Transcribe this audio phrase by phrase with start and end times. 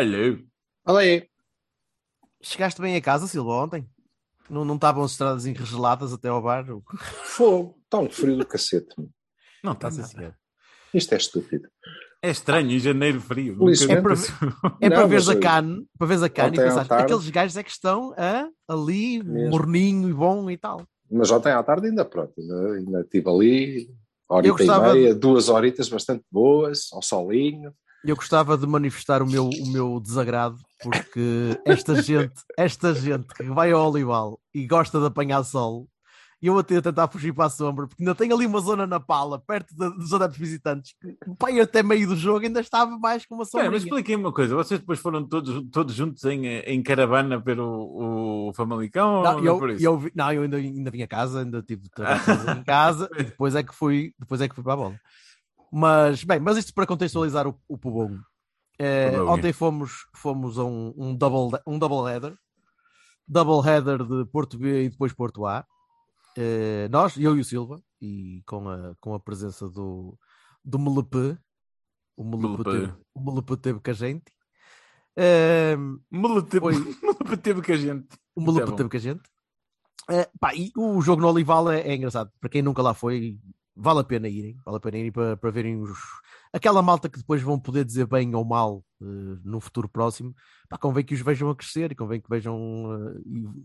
[0.00, 0.38] Alô.
[0.86, 1.28] Olha aí.
[2.40, 3.86] Chegaste bem a casa, Silva, ontem?
[4.48, 6.64] Não, não estavam as estradas enregeladas até ao bar?
[7.24, 8.94] Fogo, está um frio do cacete.
[9.62, 10.08] Não está Sim, nada.
[10.10, 10.34] senhor.
[10.94, 11.68] Isto é estúpido.
[12.22, 13.58] É estranho, em janeiro frio.
[13.58, 13.92] Felizmente.
[13.92, 14.34] É aconteceu.
[14.80, 17.62] É Não, para veres a cane, para veres a cane e tarde- aqueles gajos é
[17.62, 19.50] que estão ah, ali, Mesmo.
[19.50, 20.82] morninho e bom e tal.
[21.10, 23.94] Mas ontem à tarde ainda pronto, ainda, ainda estive ali,
[24.30, 27.74] hora Eu e gostava meia, duas horitas bastante boas, ao solinho.
[28.04, 33.42] Eu gostava de manifestar o meu, o meu desagrado, porque esta gente, esta gente que
[33.44, 35.86] vai ao Olival e gosta de apanhar sol,
[36.42, 38.86] e eu até a tentar fugir para a sombra, porque ainda tem ali uma zona
[38.86, 42.98] na pala, perto da- dos adeptos visitantes, que pai, até meio do jogo ainda estava
[42.98, 43.70] mais com uma sombra.
[43.70, 44.54] mas expliquem-me uma coisa.
[44.54, 49.22] Vocês depois foram todos, todos juntos em, em caravana ver o, Famalicão?
[49.22, 49.84] Não, ou eu, isso?
[49.84, 51.90] eu vi- não, eu ainda, ainda vim a casa, ainda tive de
[52.58, 55.00] em casa, e depois é que fui, depois é que fui para a bola.
[55.70, 57.74] Mas, bem, mas isto para contextualizar o, o.
[58.78, 59.32] Eh, Pubongo.
[59.32, 62.36] ontem fomos, fomos a um, um, double, um double header,
[63.26, 65.64] double header de Porto B e depois Porto A.
[66.36, 70.18] Eh, nós, eu e o Silva, e com a, com a presença do,
[70.64, 71.38] do Melepe,
[72.16, 72.86] o Melepe, Melepe.
[72.86, 74.32] teve, o Melepe teve com a gente.
[75.16, 75.76] Eh,
[76.10, 76.74] Meleteve Foi.
[77.24, 78.08] meleteve com a gente.
[78.34, 78.76] o Maluco bom.
[78.76, 79.22] teve com a gente.
[80.08, 82.30] Eh, pá, e o jogo no Olival é, é engraçado.
[82.40, 83.38] Para quem nunca lá foi,
[83.76, 84.56] vale a pena irem.
[84.64, 85.98] Vale a pena irem para, para verem os...
[86.52, 89.04] aquela malta que depois vão poder dizer bem ou mal eh,
[89.44, 90.34] no futuro próximo.
[90.68, 93.14] Pá, convém que os vejam a crescer e convém que vejam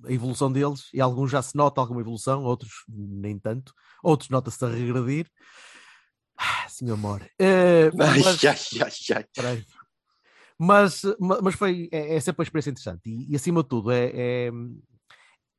[0.03, 0.89] eh, a evolução deles.
[0.93, 3.73] E alguns já se nota alguma evolução, outros nem tanto.
[4.03, 5.29] Outros nota-se a regredir.
[6.37, 7.21] Ah, sim, amor.
[7.39, 9.63] Eh, Ai, mas- ai, ai, ai.
[10.57, 13.91] Mas, ma- mas foi, é, é sempre uma experiência interessante e, e, acima de tudo
[13.91, 14.51] é, é,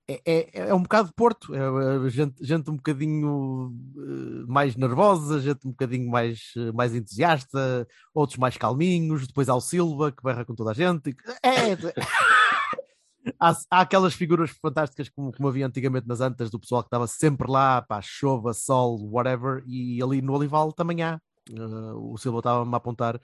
[0.09, 4.77] é, é- é um bocado de Porto, é, é gente, gente um bocadinho eh, mais
[4.77, 10.12] nervosa, gente um bocadinho mais, eh, mais entusiasta, outros mais calminhos, depois há o Silva
[10.12, 11.11] que berra com toda a gente.
[11.11, 11.77] e- É, é-
[13.41, 17.06] há, há aquelas figuras fantásticas como, como havia antigamente nas antas do pessoal que estava
[17.06, 21.21] sempre lá, pá, chova, sol, whatever, e ali no Olival também há.
[21.50, 23.21] Eh, o Silva estava-me a apontar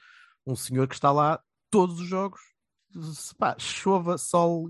[0.47, 1.41] um senhor que está lá
[1.71, 2.41] todos os jogos,
[3.38, 4.69] pá, chova, sol,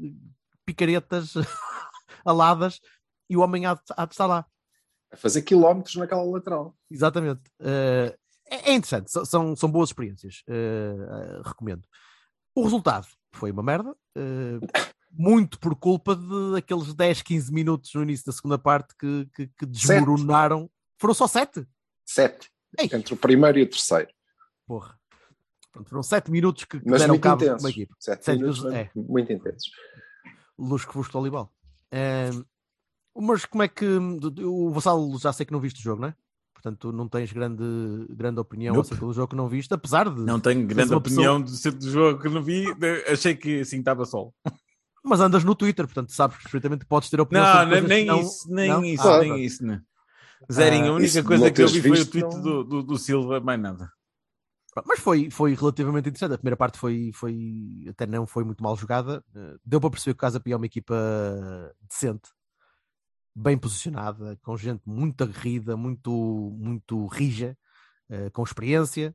[0.64, 1.32] picaretas,
[2.24, 2.80] aladas,
[3.28, 4.46] e o homem há de, há de estar lá.
[5.10, 6.76] A fazer quilómetros naquela lateral.
[6.90, 7.42] Exatamente.
[7.60, 8.16] Eh,
[8.50, 11.82] é, é interessante, são, são boas experiências, eh, eh, recomendo.
[12.54, 13.96] O resultado foi uma merda,
[15.10, 19.46] muito por culpa de aqueles 10, 15 minutos no início da segunda parte que, que,
[19.46, 20.70] que desmoronaram.
[20.98, 21.66] Foram só 7?
[22.04, 22.50] Sete.
[22.78, 22.90] Ei.
[22.92, 24.10] Entre o primeiro e o terceiro.
[24.66, 24.98] Porra.
[25.72, 27.94] Pronto, foram 7 minutos que, que Mas deram muito cabo de uma equipe.
[27.98, 29.70] Sete, Sete minutos, minutos, mas muito intensos.
[30.58, 31.50] Luz que foste ao Olival.
[31.92, 32.42] Ehm,
[33.16, 36.14] mas como é que o Vassalo já sei que não viste o jogo, não é?
[36.54, 37.62] Portanto, não tens grande,
[38.10, 38.86] grande opinião Nope.
[38.86, 40.20] acerca do jogo que não viste, apesar de.
[40.20, 42.64] Não tenho grande opinião do centro do jogo que não vi.
[43.10, 44.32] Achei que assim estava sol.
[45.04, 48.20] Mas andas no Twitter, portanto sabes perfeitamente que podes ter opinião Não, sobre nem, não-
[48.20, 48.84] isso, nem não?
[48.84, 49.42] isso, Ah, nem pronto.
[49.42, 49.66] isso.
[49.66, 49.82] Né?
[50.52, 52.82] Zerinho, a Ah, única coisa não que eu vi foi o tweet não- do, do,
[52.84, 53.90] do Silva, mais nada.
[54.86, 56.34] Mas foi, foi relativamente interessante.
[56.34, 59.22] A primeira parte foi, foi até não foi muito mal jogada.
[59.34, 60.94] Eh, Deu para perceber que o Casa Pia é uma equipa
[61.82, 62.30] decente,
[63.34, 66.10] bem posicionada, com gente muito aguerrida, muito,
[66.58, 67.56] muito rija,
[68.08, 69.14] eh, com experiência,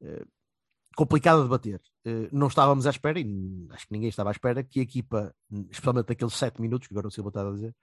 [0.00, 0.24] eh,
[0.96, 1.80] complicada de bater.
[2.32, 5.34] Não estávamos à espera, e acho que ninguém estava à espera, que a equipa,
[5.70, 7.74] especialmente naqueles sete minutos, que agora o Silva estava a dizer,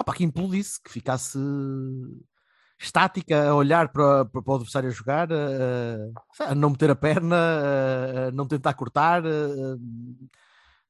[0.00, 1.38] opa, que implodisse, que ficasse
[2.78, 6.96] estática a olhar para, para, para o adversário a jogar, a, a não meter a
[6.96, 9.76] perna, a, a não tentar cortar, a-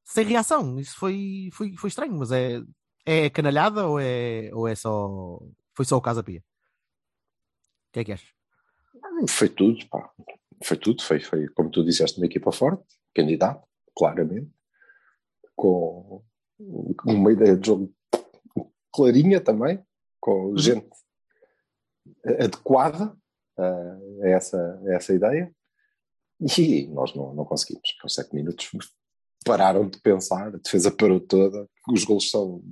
[0.04, 0.78] sem reação.
[0.78, 2.60] Isso foi, foi, foi estranho, mas é,
[3.04, 5.38] é canalhada ou é, ou é só.
[5.74, 6.40] Foi só o Casa Pia?
[6.40, 8.28] O que é que achas?
[9.28, 10.10] Foi tudo, pá.
[10.64, 11.02] Foi tudo.
[11.02, 14.50] Foi, foi, como tu disseste, uma equipa forte, candidato, claramente,
[15.56, 16.22] com
[17.04, 17.92] uma ideia de jogo
[18.92, 19.82] clarinha também,
[20.20, 20.88] com gente
[22.24, 23.16] adequada
[23.58, 25.52] uh, a, essa, a essa ideia.
[26.40, 27.90] E nós não, não conseguimos.
[28.00, 28.70] Com sete minutos
[29.44, 32.62] pararam de pensar, a defesa parou toda, os golos são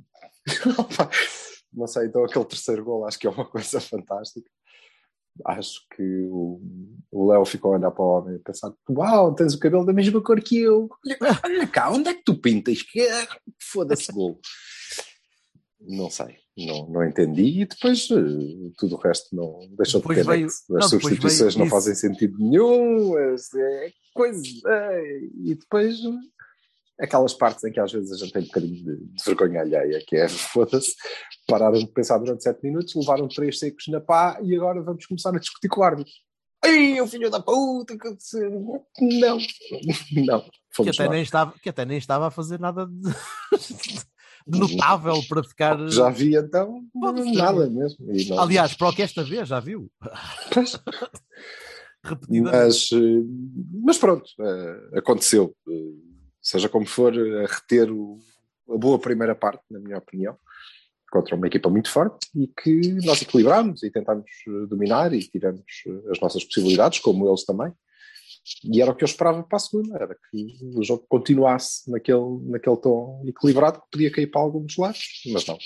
[1.72, 4.48] não sei, então aquele terceiro gol acho que é uma coisa fantástica.
[5.44, 6.02] Acho que
[7.10, 9.92] o Léo ficou a olhar para o homem e pensar: Uau, tens o cabelo da
[9.92, 10.88] mesma cor que eu.
[11.04, 12.78] Olha, olha cá, onde é que tu pintas?
[12.96, 13.28] É-
[13.60, 14.40] Foda-se, gol.
[15.78, 17.60] Não sei, não, não entendi.
[17.62, 21.56] E depois eh, tudo o resto não deixou Depois de ter veio- não, As substituições
[21.56, 23.16] não fazem sentido nenhum.
[23.34, 24.42] as- É coisa.
[24.66, 25.98] é, E depois
[26.98, 30.02] aquelas partes em que às vezes a gente tem um bocadinho de, de vergonha alheia,
[30.06, 30.94] que é foda-se,
[31.46, 35.28] pararam de pensar durante sete minutos, levaram três secos na pá e agora vamos começar
[35.34, 36.12] a discutir com o árbitro.
[36.64, 39.38] Ei, o filho da puta, que não,
[40.26, 41.12] não, Que fomos até, nós.
[41.12, 43.10] nem estava, que até nem estava a fazer nada de
[44.46, 45.88] notável para ficar.
[45.88, 46.84] Já vi então
[47.34, 48.06] nada mesmo.
[48.28, 49.90] Não- Aliás, para o que esta vez já viu.
[52.04, 52.56] Repetidamente.
[52.56, 53.22] Mas, eh,
[53.82, 55.54] mas pronto, eh, aconteceu.
[55.68, 56.06] Eh,
[56.48, 58.18] Seja como for, a reter o-
[58.72, 60.38] a boa primeira parte, na minha opinião,
[61.10, 65.64] contra uma equipa muito forte e que nós equilibramos e tentámos eh, dominar e tivemos
[65.88, 67.72] eh, as nossas possibilidades, como eles também.
[68.64, 72.38] E era o que eu esperava para a segunda, era que o jogo continuasse naquele,
[72.44, 75.00] naquele tom equilibrado que podia cair para alguns lados,
[75.32, 75.58] mas não.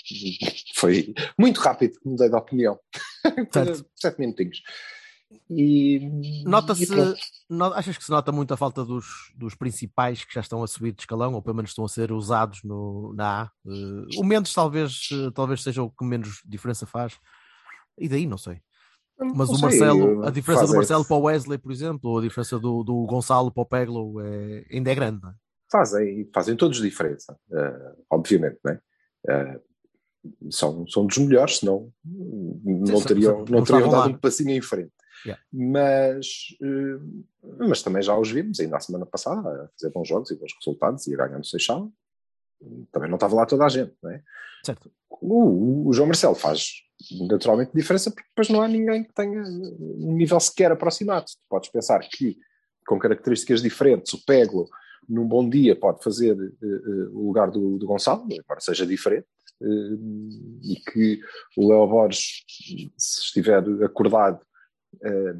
[0.74, 2.78] Foi muito rápido mudei de opinião.
[3.96, 4.62] Sete minutinhos.
[5.48, 6.00] E
[6.44, 7.16] Nota-se, e pronto.
[7.48, 9.06] no- achas que se nota muito a falta dos,
[9.36, 12.10] dos principais que já estão a subir de escalão, ou pelo menos estão a ser
[12.10, 13.50] usados no, na A?
[13.66, 17.16] Eh, o Mendes talvez, eh, talvez seja o que menos diferença faz.
[17.96, 18.60] E daí, não sei.
[19.20, 22.18] Mas Não o sei, Marcelo, a diferença do Marcelo para o Wesley, por exemplo, ou
[22.18, 25.34] a diferença do, do Gonçalo para o Peglo é, ainda é grande, não é?
[25.70, 28.80] Fazem, fazem todos diferença, eh, obviamente, não é?
[29.28, 29.60] Eh,
[30.50, 34.92] são, são dos melhores, senão não teriam, não teriam dado um passinho em frente.
[35.24, 35.42] Yeah.
[35.52, 36.26] Mas,
[36.60, 36.98] eh,
[37.58, 40.54] mas também já os vimos, ainda a semana passada, a fazer bons jogos e bons
[40.56, 41.92] resultados e a ganhar no Seixal.
[42.90, 44.22] Também não estava lá toda a gente, não é?
[44.64, 44.90] Certo.
[45.10, 46.82] O, o João Marcelo faz
[47.28, 51.26] naturalmente diferença porque depois não há ninguém que tenha um nível sequer aproximado.
[51.26, 52.36] Tu podes pensar que
[52.86, 54.68] com características diferentes, o Peglo
[55.08, 59.26] num bom dia pode fazer eh, eh, o lugar do, do Gonçalo, embora seja diferente,
[59.62, 59.66] eh,
[60.62, 61.20] e que
[61.56, 62.44] o Léo Borges,
[62.96, 64.40] se estiver acordado,
[65.02, 65.34] eh,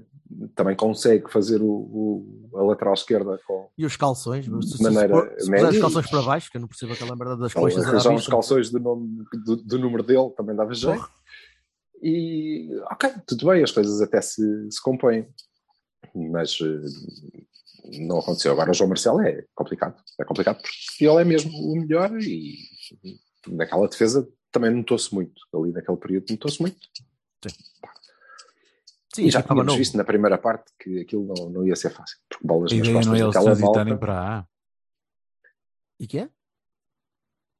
[0.55, 4.83] também consegue fazer o, o- a lateral esquerda com E os calções, se, se, De
[4.83, 7.53] maneira se, se média os calções para baixo, que eu não percebo aquela merda das
[7.89, 8.31] arranjar uns vista.
[8.31, 11.09] calções do, nome, do, do número dele, também dava jeito.
[12.03, 15.29] E ok, tudo bem, as coisas até se, se compõem,
[16.15, 18.53] mas eh, não aconteceu.
[18.53, 22.57] Agora o João Marcelo é complicado, é complicado porque ele é mesmo o melhor e
[23.49, 26.79] naquela defesa também notou-se muito, ali naquele período notou-se muito.
[27.47, 27.55] Sim,
[29.19, 29.79] e já tínhamos novo.
[29.79, 33.07] visto na primeira parte que aquilo não, não ia ser fácil, porque bolas nas costas
[33.07, 34.47] não é eles daquela transitarem malta, para a.
[35.99, 36.29] E que é?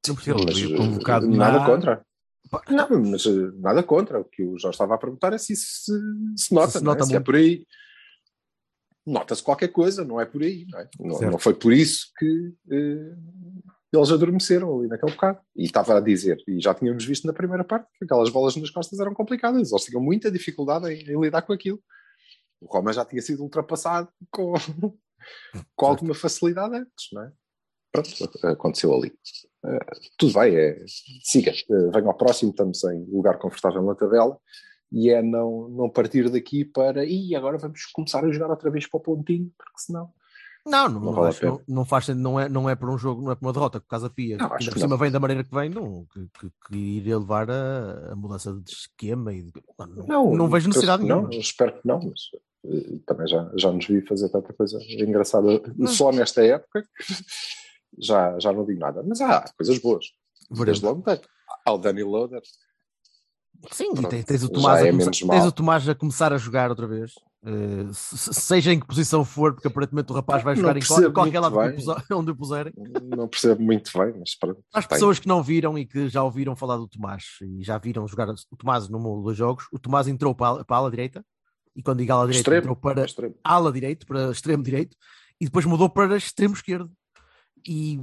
[0.07, 0.43] Não percebo.
[0.45, 2.05] Mas, veio eh, convocado nada na- contra.
[2.69, 4.19] Não, mas eh, nada contra.
[4.19, 5.91] O que o Jorge estava a perguntar é se isso se,
[6.47, 6.95] se nota, Se se não é?
[6.95, 7.65] nota Se é por aí.
[9.05, 10.65] Nota-se qualquer coisa, não é por aí.
[10.69, 10.89] Não, é?
[10.99, 13.15] não, não foi por isso que eh,
[13.93, 15.39] eles adormeceram ali naquele bocado.
[15.55, 18.69] E estava a dizer, e já tínhamos visto na primeira parte, que aquelas bolas nas
[18.69, 19.71] costas eram complicadas.
[19.71, 21.81] Eles tinham muita dificuldade em, em lidar com aquilo.
[22.61, 24.53] O Roma já tinha sido ultrapassado com,
[25.75, 27.31] com alguma facilidade antes, não é?
[27.91, 29.13] Pronto, aconteceu ali.
[29.65, 29.85] Eh,
[30.17, 30.83] tudo bem, é,
[31.23, 34.39] siga, eh, venha ao próximo, estamos em lugar confortável na tabela
[34.91, 38.87] e é não, não partir daqui para e agora vamos começar a jogar outra vez
[38.87, 40.09] para o pontinho, porque senão
[40.65, 43.21] Não, não, Não não, acho- não, não faz não é, não é por um jogo,
[43.23, 44.97] não é por uma derrota, por causa Pia, Não, que por cima não.
[44.97, 48.69] vem da maneira que vem, não, que, que, que iria levar a, a mudança de
[48.71, 51.33] esquema e de- não, não, não vejo necessidade não, nenhuma.
[51.35, 52.19] espero que não, mas
[52.65, 55.47] eh, também já, já nos vi fazer tanta coisa engraçada
[55.87, 56.85] só nesta época
[57.97, 60.05] já, já não digo nada, mas há coisas boas.
[60.65, 61.19] Desde logo tem.
[61.65, 62.41] Há o Danny Loader,
[63.71, 66.33] Sim, e Pronto, tens, tens o Tomás é a começar, tens o Tomás a começar
[66.33, 67.13] a jogar outra vez,
[67.93, 70.81] se- seja em que posição for, porque aparentemente o rapaz vai jogar em
[71.13, 71.55] qualquer lado
[72.11, 72.73] onde o puserem.
[73.03, 74.63] não percebo muito bem, mas pronto.
[74.73, 78.07] As pessoas que não viram e que já ouviram falar do Tomás e já viram
[78.07, 81.23] jogar o Tomás num dos jogos, o Tomás entrou para a, para a ala direita
[81.75, 83.35] e quando digo ala direita Extremo, entrou para extremo.
[83.43, 84.95] ala direito, para extremo direito
[85.39, 86.91] e depois mudou para extremo esquerdo.
[87.67, 87.99] E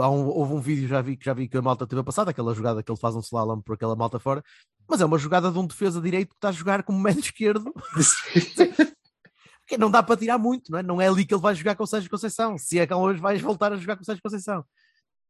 [0.00, 2.04] há um- houve um vídeo já vi, que já vi que a malta teve a
[2.04, 4.42] passar, aquela jogada que ele faz um slalom por aquela malta fora,
[4.88, 7.72] mas é uma jogada de um defesa direito que está a jogar como médio esquerdo,
[9.66, 10.82] que não dá para tirar muito, não é?
[10.82, 13.20] Não é ali que ele vai jogar com o Sérgio Conceição, se é que hoje
[13.20, 14.64] vais voltar a jogar com o Sérgio Conceição.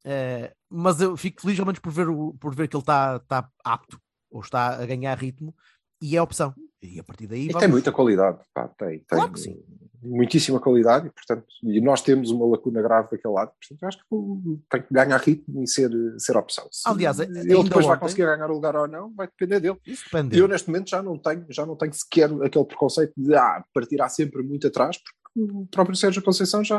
[0.05, 3.17] Eh, mas eu fico feliz ao menos por ver, o- por ver que ele está
[3.17, 5.55] está apto ou está a ganhar ritmo
[6.01, 6.53] e é opção.
[6.83, 7.61] E a partir daí vamos...
[7.61, 9.05] tem muita qualidade, pá, tem, tem.
[9.07, 9.63] Claro que sim.
[10.03, 13.53] Muitíssima qualidade e, portanto, e nós temos uma lacuna grave daquele lado.
[13.61, 16.67] Portanto, acho que tem que ganhar ritmo e ser, ser opção.
[16.71, 19.79] Se Aliás, ele depois vai ontem- conseguir ganhar o lugar ou não, vai depender dele.
[19.87, 20.39] Depende.
[20.39, 24.09] Eu, neste momento, já não tenho, já não tenho sequer aquele preconceito de ah, partirá
[24.09, 26.79] sempre muito atrás, porque o próprio Sérgio Conceição já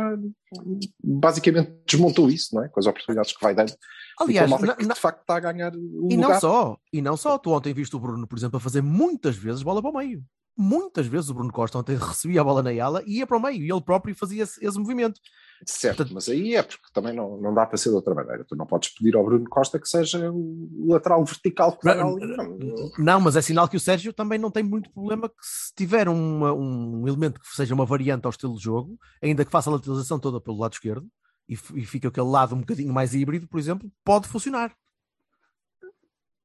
[1.03, 2.67] basicamente desmontou isso, não é?
[2.69, 3.73] Com as oportunidades que vai dando.
[4.19, 6.39] Aliás, na- que, de facto está a ganhar o E não lugar.
[6.39, 9.63] só, e não só, tu ontem viste o Bruno, por exemplo, a fazer muitas vezes
[9.63, 10.23] bola para o meio.
[10.55, 13.41] Muitas vezes o Bruno Costa ontem recebia a bola na ala e ia para o
[13.41, 15.19] meio, e ele próprio fazia esse, esse movimento.
[15.65, 18.43] Certo, Portanto- mas aí é porque também não, não dá para ser de outra maneira.
[18.45, 22.37] Tu não podes pedir ao Bruno Costa que seja o lateral vertical que Não, ali.
[22.37, 25.73] Não, Não, mas é sinal que o Sérgio também não tem muito problema que se
[25.73, 29.69] tiver uma- um elemento que seja uma variante ao estilo de jogo, ainda que faça
[29.69, 31.07] a lateralização toda pelo lado esquerdo,
[31.49, 34.75] e, e fica aquele lado um bocadinho mais híbrido, por exemplo, pode funcionar.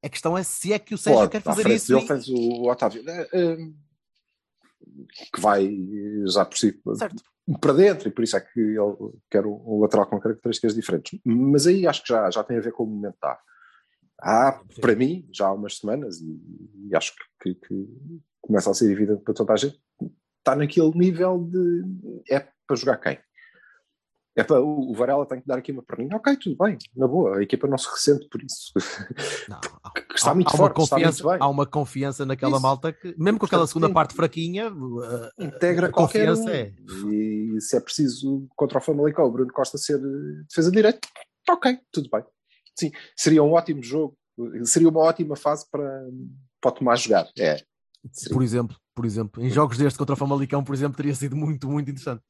[0.02, 1.88] A questão é se é que o Sérgio Pode, quer fazer isso.
[1.92, 3.56] dele e- tens o Otávio, eh, eh,
[5.34, 5.68] que vai
[6.26, 7.22] já por si Certo.
[7.60, 11.18] para dentro, e por isso é que ele quer um, um lateral com características diferentes.
[11.24, 13.38] Mas aí acho que já, já tem a ver com o momento que está.
[14.20, 16.40] Há, para mim, já há umas semanas, e,
[16.88, 17.88] e acho que, que
[18.40, 19.80] começa a ser evidente para toda a gente,
[20.38, 21.84] está naquele nível de
[22.30, 23.18] é para jogar quem?
[24.38, 26.16] É para, o Varela tem que dar aqui uma perninha.
[26.16, 28.72] Ok, tudo bem, na boa, a equipa não se ressente por isso.
[29.48, 29.58] Não,
[30.08, 31.36] Que está há- muito há forte, está muito bem.
[31.40, 32.62] há uma confiança naquela Isso.
[32.62, 33.92] malta que, mesmo com aquela segunda sim.
[33.92, 36.48] parte fraquinha, uh, integra a confiança um.
[36.50, 36.72] é.
[37.12, 41.00] E se é preciso contra o Famalicão o Bruno Costa ser eh, defesa de direito,
[41.50, 42.22] ok, tudo bem.
[42.78, 44.16] Sim, seria um ótimo jogo,
[44.62, 46.06] seria uma ótima fase para,
[46.60, 47.28] para o Tomás jogar.
[47.36, 47.60] É.
[48.12, 48.34] Seria.
[48.34, 51.68] por exemplo, por exemplo, em jogos deste contra o Famalicão, por exemplo, teria sido muito,
[51.68, 52.22] muito interessante.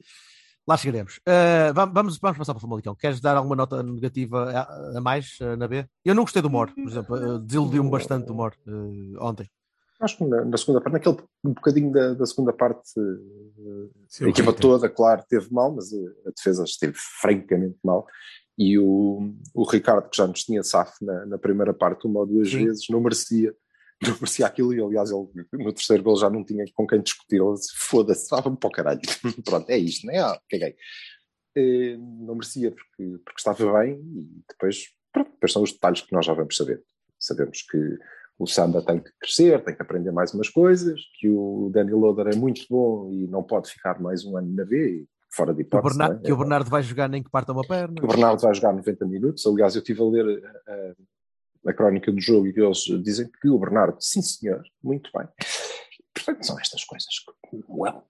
[0.69, 1.17] Lá chegaremos.
[1.27, 2.95] Uh, va- vamos, vamos passar para o Famalicão.
[2.95, 5.87] Queres dar alguma nota negativa a, a mais uh, na B?
[6.05, 7.17] Eu não gostei do Mor, por exemplo.
[7.17, 9.49] Uh, Desiludiu-me bastante o Mor uh, ontem.
[9.99, 12.91] Acho que na, na segunda parte, naquele um bocadinho da, da segunda parte,
[14.09, 14.61] Sim, a equipa Rita.
[14.61, 15.97] toda, claro, teve mal, mas a,
[16.29, 18.07] a defesa esteve francamente mal.
[18.59, 22.27] E o, o Ricardo, que já nos tinha safo na, na primeira parte, uma ou
[22.27, 22.67] duas Sim.
[22.67, 23.55] vezes, não merecia,
[24.03, 24.75] não merecia aquilo.
[24.75, 27.41] E aliás, ele no terceiro gol já não tinha com quem discutir.
[27.41, 29.01] Ele disse: foda-se, estava-me para o caralho.
[29.45, 30.19] Pronto, é isto, não é?
[30.19, 30.75] Ah, caguei.
[31.57, 36.13] Eh, não merecia porque, porque estava bem e depois, pronto, depois são os detalhes que
[36.13, 36.83] nós já vamos saber.
[37.19, 37.99] Sabemos que
[38.39, 42.29] o Samba tem que crescer, tem que aprender mais umas coisas, que o Danny Loader
[42.29, 45.63] é muito bom e não pode ficar mais um ano na B, fora de o,
[45.63, 45.99] hipótese.
[45.99, 46.23] Berna- não é?
[46.25, 47.97] que o Bernardo vai jogar nem que parta uma perna.
[48.01, 49.45] O Bernardo vai jogar 90 minutos.
[49.45, 50.95] Aliás, eu estive a ler a, a-
[51.69, 55.27] a crónica do jogo e eles dizem que o Bernardo, sim senhor, muito bem.
[56.15, 57.09] Portanto, são estas coisas.
[57.51, 58.05] que, Well,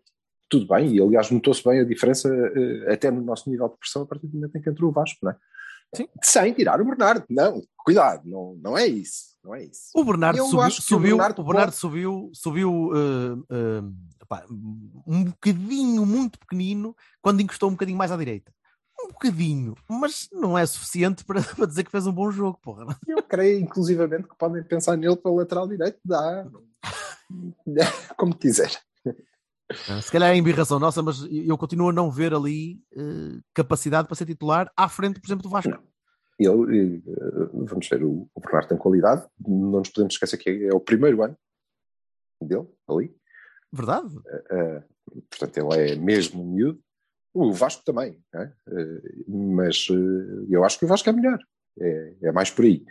[0.48, 4.02] tudo bem, e aliás notou-se bem a diferença eh, até no nosso nível de pressão
[4.02, 5.36] a partir do momento em que entrou o Vasco, não é?
[5.94, 6.08] Sim.
[6.22, 9.90] Sem tirar o Bernardo, não, cuidado, não, não é isso, não é isso.
[9.94, 14.26] O Bernardo Eu subiu, que o subiu, Bernardo o Bernardo pode- subiu, subiu uh, uh,
[14.28, 14.44] pá,
[15.06, 18.52] um bocadinho muito pequenino quando encostou um bocadinho mais à direita.
[19.08, 22.86] Um bocadinho, mas não é suficiente para, para dizer que fez um bom jogo, porra.
[23.06, 26.46] Eu creio, inclusivamente, que podem pensar nele para o lateral direito, dá.
[28.16, 28.70] Como quiser.
[30.02, 34.16] Se calhar é embirração nossa, mas eu continuo a não ver ali uh, capacidade para
[34.16, 35.70] ser titular à frente, por exemplo, do Vasco.
[35.70, 35.82] Não.
[36.38, 40.72] Ele, eh, vamos ver, o, o Bernardo tem qualidade, não nos podemos esquecer que é
[40.72, 41.36] o primeiro ano
[42.40, 43.12] dele, ali.
[43.72, 44.08] Verdade?
[44.48, 44.82] Eh,
[45.28, 46.80] portanto, ele é mesmo miúdo.
[47.40, 48.52] O Vasco também, é?
[48.68, 51.38] Eh, mas eh, eu acho que o Vasco é melhor,
[51.78, 52.84] é, é mais por aí.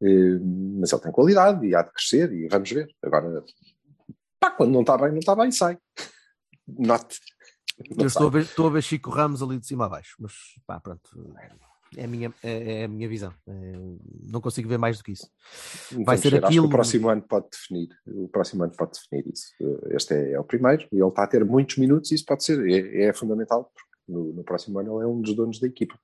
[0.00, 0.38] Eh,
[0.78, 2.88] mas ele tem qualidade e há de crescer e vamos ver.
[3.02, 3.44] Agora,
[4.38, 5.76] pá, quando não está bem, não está bem, sai.
[6.68, 7.18] Note.
[7.90, 10.14] Não Eu estou a, ver, estou a ver Chico Ramos ali de cima a baixo,
[10.20, 11.10] mas pá, pronto.
[11.96, 13.32] É a minha, é, é a minha visão.
[13.48, 13.72] É,
[14.28, 15.28] não consigo ver mais do que isso.
[15.92, 17.88] Vai Vamos ser ver, aquilo- que o próximo ano pode definir.
[18.06, 19.46] O próximo ano pode definir isso.
[19.90, 22.44] Este é, é o primeiro e ele está a ter muitos minutos e isso pode
[22.44, 22.64] ser.
[22.68, 25.98] É, é fundamental porque no, no próximo ano ele é um dos donos da equipa.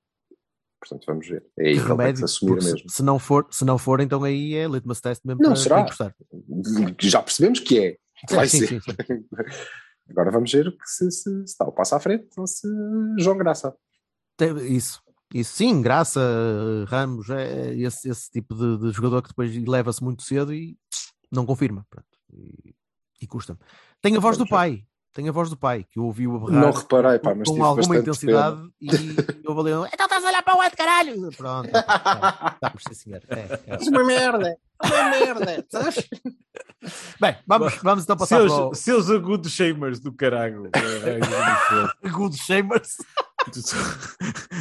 [0.79, 1.43] Portanto, vamos ver.
[1.57, 2.89] É aí Que remédio, se assumir se- mesmo.
[2.89, 5.85] Se não, for, se não for, então aí é litmus test mesmo Não para, será.
[5.85, 6.15] para.
[6.99, 7.97] Já percebemos que é.
[8.35, 8.67] Vai sim, ser.
[8.67, 9.25] sim, sim.
[10.09, 12.67] Agora vamos ver que se, se, se está o passo à frente ou se
[13.19, 13.75] João Graça.
[14.69, 15.01] Isso,
[15.33, 16.21] isso sim, Graça,
[16.87, 20.77] Ramos, é esse, esse tipo de, de jogador que depois leva-se muito cedo e
[21.31, 21.85] não confirma.
[21.89, 22.73] Pronto, e,
[23.21, 23.59] e custa-me.
[24.01, 24.85] Tem a voz do pai,
[25.17, 27.63] tem a voz do pai, que eu ouvi-o a berrar Não reparei, pá, mas com
[27.63, 28.87] alguma intensidade e
[29.43, 31.29] eu falei, então estás a olhar para o outro caralho.
[31.35, 31.79] Pronto, é,
[32.53, 33.23] estamos, sim senhor.
[33.29, 33.89] É, é.
[33.89, 34.55] uma merda!
[34.83, 35.65] Uma merda!
[35.71, 36.07] Sabes?
[37.19, 40.69] Bem, vamos, vamos então passar para o Seus, seus agudos shamers do caralho.
[42.07, 42.97] Good Chambers.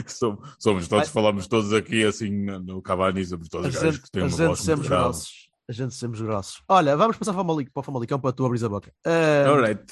[0.07, 4.25] somos, somos, todos falamos todos aqui assim no, Cavani, somos todos gajos que têm a
[4.25, 5.05] uma voz muito somos grave.
[5.05, 5.46] nossos.
[5.69, 6.63] A gente somos grossos.
[6.69, 8.93] Olha, vamos passar para o Famalicão, para o Famalicão para tu abrir a boca.
[9.05, 9.83] Ah, Alright.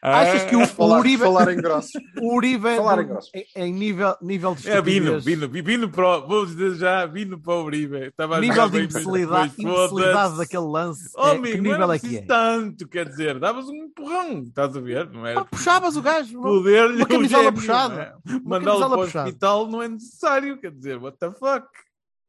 [0.00, 1.90] Achas que o, o Falar, Uribe, falar em grossos.
[2.22, 3.30] o Uribe falar em grossos.
[3.34, 7.38] em, em nível, nível de É estupidez, Bino, Bino para o, vou dizer já, Bino
[7.38, 8.06] para o Uribe.
[8.06, 12.16] Estava a nível de imbecilidade, imbecilidade daquele lance, Oh, é, amigo, que nível é que
[12.16, 12.22] é?
[12.22, 15.10] tanto, quer dizer, davas um empurrão, estás a ver?
[15.10, 18.16] Não era Ah, puxavas o gajo, poder uma camisola puxada.
[18.44, 21.66] Mandá-lo camisola para o hospital não é necessário, quer dizer, what the fuck?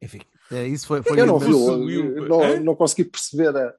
[0.01, 0.19] enfim,
[0.51, 2.59] é, isso foi, foi Eu não o- vi, o- eu o- não, Hã?
[2.59, 3.73] não consegui perceber a,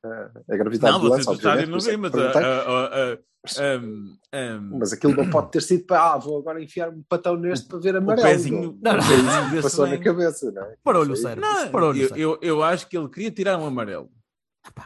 [0.50, 3.18] a, gravidade Não, do vocês lance, não é veem, mas a, a- a- a-
[3.78, 7.36] um, um, Mas aquilo não pode ter sido para, ah, vou agora enfiar um patão
[7.36, 8.28] neste para ver o amarelo.
[8.28, 8.98] pezinho, Não, não.
[8.98, 10.76] Não o desse passou na cabeça, não é?
[10.84, 11.40] Parou-lhe o cérebro.
[11.50, 14.10] Não, Parou-lhe o eu, eu, eu acho que ele queria tirar um amarelo.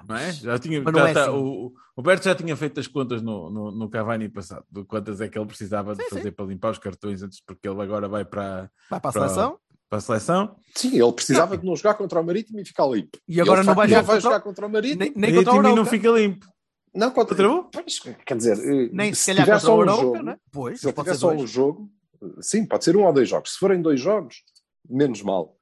[0.08, 0.30] Não é?
[0.32, 1.30] Já tinha, já não é tá- assim.
[1.36, 5.20] o, o Roberto já tinha feito as contas no, no, no Cavani passado, de quantas
[5.20, 8.06] é que ele precisava de Sim, fazer para limpar os cartões antes, porque ele agora
[8.08, 9.58] vai para, Vai para a para- seleção
[9.94, 10.56] para a seleção.
[10.74, 13.16] Sim, ele precisava de não jogar contra o Marítimo e ficar limpo.
[13.28, 14.98] e agora ele, não vai facto, jogar não vai contra- jogar contra o Marítimo.
[15.00, 15.90] nem, Nem contra o time não Arauca.
[15.90, 16.46] fica limpo.
[16.94, 17.50] Não, contra...
[17.50, 20.02] Outra Pois, quer dizer, eh, Nem se se calhar tiver contra só o um Arauca,
[20.02, 20.36] jogo, né?
[20.52, 21.42] Pois, se ele tiver só dois.
[21.42, 21.90] um jogo,
[22.40, 23.52] sim, pode ser um ou dois jogos.
[23.52, 24.36] Se forem dois jogos,
[24.88, 25.56] menos mal.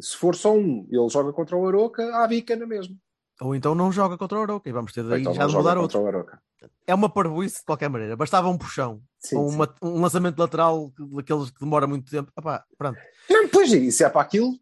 [0.00, 2.94] Se for só um, ele joga contra o Aroca, há bica na mesma.
[3.40, 5.56] Ou então não joga contra o Arauca e vamos ter daí Então já não de
[5.56, 6.00] mudar contra outro.
[6.02, 6.40] o Aroca.
[6.86, 8.16] É uma parvoíce de qualquer maneira.
[8.16, 9.00] Bastava um puxão.
[9.20, 9.54] Sim, ou sim.
[9.56, 12.30] uma- um lançamento lateral daqueles que demora muito tempo.
[12.38, 12.98] Epá, pronto.
[13.28, 14.52] Não, pois é, se é para aquilo,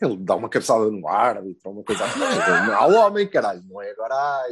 [0.00, 2.18] ele dá uma cabeçada no árbitro, uma coisa assim.
[2.74, 4.14] Ao homem, caralho, não é agora.
[4.14, 4.50] Ai.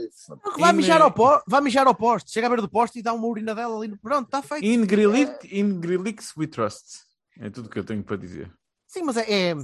[0.58, 1.42] Vai mijar, ao po...
[1.46, 2.30] vai mijar ao poste.
[2.30, 3.88] Chega à beira do poste e dá uma urina dela ali.
[3.88, 4.64] no- Pronto, está feito.
[4.64, 7.02] In Grilic, in Grilix we trust.
[7.40, 8.50] É tudo que eu tenho para dizer.
[8.86, 9.22] Sim, mas é.
[9.50, 9.56] é-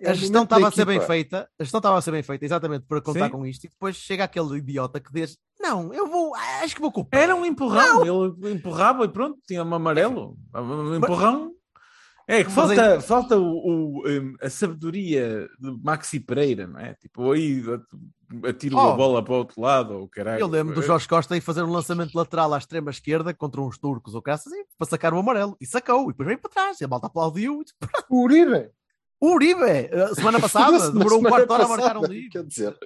[0.00, 1.46] É A o gestão estava a ser bem feita.
[1.58, 3.30] A gestão estava a ser bem feita exatamente para contar Sim.
[3.32, 3.64] com isto.
[3.64, 6.34] E depois chega aquele idiota que diz: Não, eu vou.
[6.62, 7.20] Acho que vou culpar.
[7.20, 10.36] Era um empurrão, ele empurrava e pronto, tinha um amarelo.
[10.54, 11.52] Um empurrão.
[12.26, 14.02] É que falta, falta o, o,
[14.40, 16.94] a sabedoria de Maxi Pereira, não é?
[16.94, 17.62] Tipo, aí
[18.48, 18.80] atiro Oh.
[18.80, 20.40] a bola para o outro lado, ou caralho.
[20.40, 23.78] Eu lembro do Jorge Costa ir fazer um lançamento lateral à extrema esquerda contra uns
[23.78, 25.56] turcos ou caças e para sacar o amarelo.
[25.60, 26.04] E sacou.
[26.04, 26.80] E depois veio para trás.
[26.80, 27.60] E a malta aplaudiu.
[27.60, 27.74] E disse,
[28.10, 28.70] O Uribe.
[29.20, 32.30] O Uribe, a semana passada, demorou um quarto de hora a marcar um livro.
[32.30, 32.76] Quer dizer,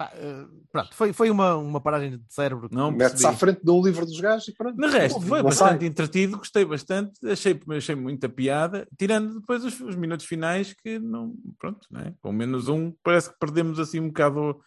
[0.00, 2.68] Eh, pronto, foi, foi uma, uma paragem de cérebro.
[2.72, 4.76] Não mete-se à frente de um livro dos gajos e pronto.
[4.76, 5.42] De resto, foi sai.
[5.42, 10.98] bastante entretido, gostei bastante, achei, achei muita piada, tirando depois os, os minutos finais que
[10.98, 12.14] não, pronto, né?
[12.20, 14.58] com menos um, parece que perdemos assim um bocado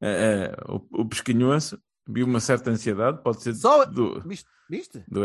[0.00, 4.48] eh, eh, o, o pesquinhoço, vi uma certa ansiedade, pode ser Só- do, Viste?
[4.68, 5.04] Viste?
[5.08, 5.22] do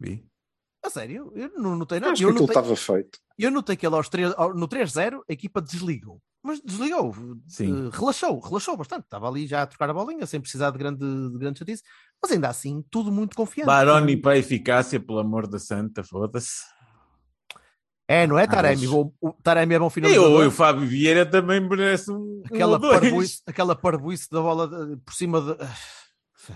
[0.00, 0.24] vi.
[0.86, 1.32] A sério?
[1.34, 2.12] Eu não notei nada.
[2.12, 3.18] Acho que Eu aquilo notei, estava feito.
[3.38, 6.20] eu notei que ele aos três- ao- no 3-0 a equipa desligou.
[6.42, 7.12] Mas desligou,
[7.48, 7.88] Sim.
[7.88, 9.02] eh, relaxou, relaxou bastante.
[9.02, 11.00] Estava ali já a trocar a bolinha sem precisar de grande,
[11.32, 11.82] de grande chatice.
[12.22, 13.66] Mas ainda assim, tudo muito confiante.
[13.66, 16.62] Baroni para a eficácia, pelo amor da santa, foda-se.
[18.08, 18.86] É, não é, Ah, Taremi?
[18.86, 20.44] O, Taremi é bom E finalizador.
[20.44, 24.96] o, o Fábio Vieira também merece um, aquela, um parvoíce, aquela parvoíce da bola de-
[24.98, 25.56] por cima de.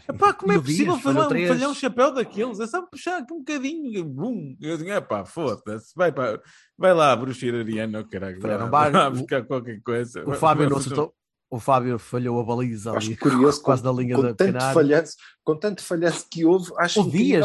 [0.09, 1.49] Epá, como é possível Dias falhar, três.
[1.49, 2.61] falhar um chapéu daqueles?
[2.61, 3.99] É só puxar aqui um bocadinho.
[3.99, 4.57] e Bum.
[4.61, 5.93] Eu digo, epá, foda-se.
[5.97, 6.39] Vai, pá,
[6.79, 8.41] vai lá, bruxa Ariana, caralho.
[8.41, 8.93] Vai, vários.
[9.01, 10.23] vai O- buscar qualquer coisa.
[10.23, 11.15] O Vai- Fábio vai não fazer- acertou.
[11.53, 14.61] O Fábio falhou a baliza Acho ali, curioso, quase com, na linha com da tanto
[14.73, 17.41] falhanço, com tanto falhanço que houve, acho O que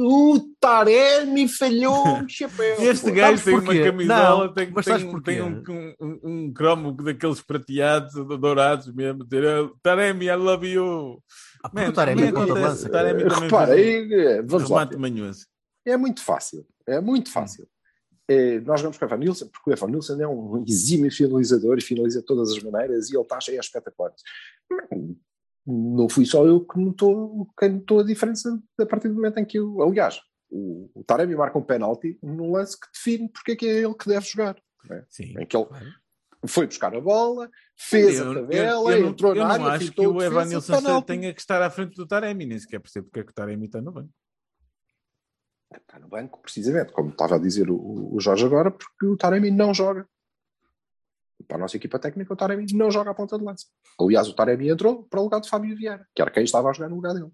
[0.00, 2.74] o Taremi falhou o chapéu.
[2.82, 3.84] Este gajo tem uma porquê?
[3.84, 8.92] camisola, Não, tem, mas tem, um, tem um, um, um, um cromo daqueles prateados, dourados
[8.92, 9.22] mesmo.
[9.24, 11.22] dizer, Taremi, I love you.
[11.66, 12.88] Ah, Man, o Taremi é acontece.
[12.88, 14.90] Taremi Repara, faz um é- vamos lá.
[14.98, 15.46] manhoso.
[15.84, 16.66] É muito fácil.
[16.86, 17.68] É muito fácil.
[18.28, 21.78] É, nós vamos com o Evan Nilsson, porque o Evan Nilsson é um exímio finalizador
[21.78, 24.20] e finaliza de todas as maneiras e ele está cheio de espetaculares.
[25.64, 29.44] Não fui só eu que notou, quem notou a diferença a partir do momento em
[29.44, 33.56] que eu, aliás, o, o Taremi marca um penalti num lance que define porque é
[33.56, 34.56] que é ele que deve jogar.
[35.08, 35.34] Sim.
[35.38, 35.66] Em que ele
[36.46, 39.66] foi buscar a bola, fez Eu- a eu- tabela, eu não- entrou eu na não
[39.66, 41.06] área, acho que o a Evan defesa, Nilsson penalti.
[41.06, 43.66] tenha que estar à frente do Taremi, nem sequer percebo porque é que o Taremi
[43.66, 44.10] está no banco.
[45.74, 49.50] Está no banco, precisamente, como estava a dizer o, o Jorge agora, porque o Taremi
[49.50, 50.08] não joga.
[51.46, 53.66] Para a nossa equipa técnica, o Taremi não joga a ponta de lança.
[54.00, 56.72] Aliás, o Taremi entrou para o lugar de Fábio Vieira, que era quem estava a
[56.72, 57.30] jogar no lugar dele.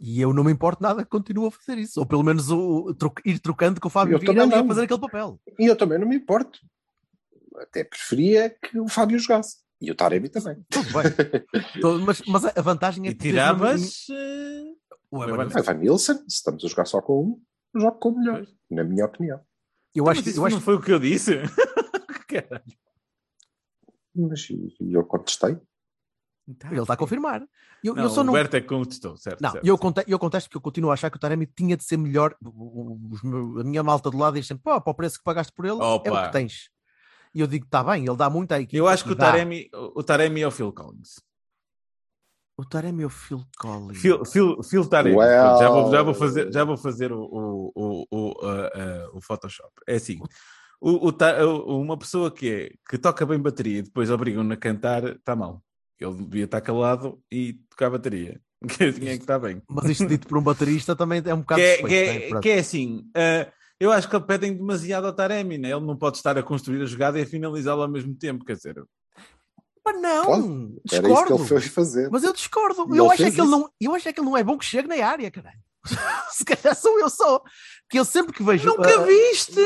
[0.00, 2.00] E eu não me importo nada que continue a fazer isso.
[2.00, 4.66] Ou pelo menos o, tro- ir trocando com o Fábio Eu Vieira a não.
[4.66, 5.38] fazer aquele papel.
[5.58, 6.58] E eu também não me importo.
[7.58, 9.58] Até preferia que o Fábio jogasse.
[9.80, 10.64] E o Taremi também.
[10.70, 11.02] Tudo bem.
[12.06, 13.80] Mas, mas a vantagem é E que tiravas.
[14.08, 14.76] mesmo-
[15.10, 16.14] o Evan Evan Nilsson.
[16.28, 17.20] Se estamos a jogar só com
[17.74, 18.54] um, jogo com o melhor, Pois.
[18.70, 19.40] na minha opinião.
[19.94, 21.32] Eu acho que, eu acho não foi o que eu disse.
[22.28, 22.62] Caralho.
[24.14, 24.46] Mas
[24.80, 25.56] eu contestei.
[25.56, 27.42] que ele está a confirmar.
[27.82, 28.36] Eu, Não, eu só o não.
[28.36, 29.40] É que contestou, certo?
[29.40, 29.66] Não, certo.
[29.66, 31.96] eu, conte, eu contesto porque eu continuo a achar que o Taremi tinha de ser
[31.96, 32.36] melhor.
[32.40, 33.20] Os
[33.60, 35.74] a minha malta do lado diz sempre: pô, para o preço que pagaste por ele,
[35.80, 36.26] é o Opa.
[36.26, 36.70] que tens.
[37.34, 38.76] E eu digo, está bem, ele dá muito à equipa.
[38.76, 39.26] Eu acho que o Dá.
[39.32, 41.20] Taremi, o Taremi é o Phil Collins.
[42.56, 43.98] O Taremi é o Phil Collins.
[43.98, 45.16] Phil, Phil, Phil Taremi.
[45.16, 45.58] Well.
[45.58, 48.66] Já, vou, já vou fazer, já vou fazer o, o, o, o, uh,
[49.14, 49.72] uh, o Photoshop.
[49.86, 50.20] É assim.
[50.80, 55.04] O, o uma pessoa que, é, que toca bem bateria e depois obrigam-no a cantar,
[55.04, 55.62] está mal.
[55.98, 58.40] Ele devia estar calado e tocar bateria.
[58.68, 59.60] Que tinha que estar bem.
[59.68, 62.34] Mas isto dito por um baterista também é um bocado Que é, suspeito, que é-
[62.34, 62.40] né?
[62.40, 65.72] Que é assim, uh, eu acho que pedem demasiado ao Taremi, né?
[65.72, 68.54] ele não pode estar a construir a jogada e a finalizá-la ao mesmo tempo, quer
[68.54, 68.80] dizer,
[69.84, 71.34] Mas não, Era isso que discordo.
[71.34, 72.08] ele foi fazer.
[72.08, 72.82] Mas eu discordo.
[72.82, 74.56] Eu ele acho, é que ele não, eu acho é que ele não é bom
[74.56, 75.58] que chegue na área, caralho.
[76.30, 77.40] Se calhar sou eu só.
[77.88, 78.68] Porque eu sempre que vejo.
[78.68, 79.60] nunca ah, viste!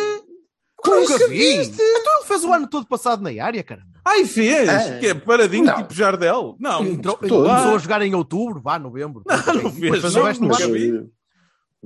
[0.82, 1.58] Nunca Nunca vi.
[1.58, 1.76] viste?
[1.78, 4.00] Então ele fez o ano todo passado na área, caramba.
[4.02, 4.66] Ai, fez!
[4.66, 4.98] É.
[4.98, 5.76] Que é paradinho, Não.
[5.76, 6.56] tipo Jardel.
[6.58, 9.22] Não, Entrou, começou a jogar em outubro, vá, novembro.
[9.26, 11.10] Não, não fez, o não, resto nunca nunca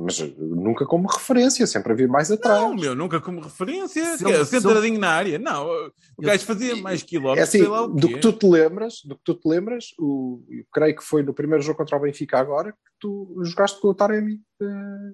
[0.04, 2.60] mas, mas nunca como referência, sempre a vir mais atrás.
[2.60, 4.16] Não, meu, nunca como referência.
[4.16, 5.38] Se é, ele- se centradinho na área.
[5.38, 8.14] Não, o Eu- gajo fazia mais É quilómetros, assim, sei lá o do quê.
[8.14, 11.34] que tu te lembras, do que tu te lembras, o, eu creio que foi no
[11.34, 15.12] primeiro jogo contra o Benfica agora que tu jogaste com o Taremi eh,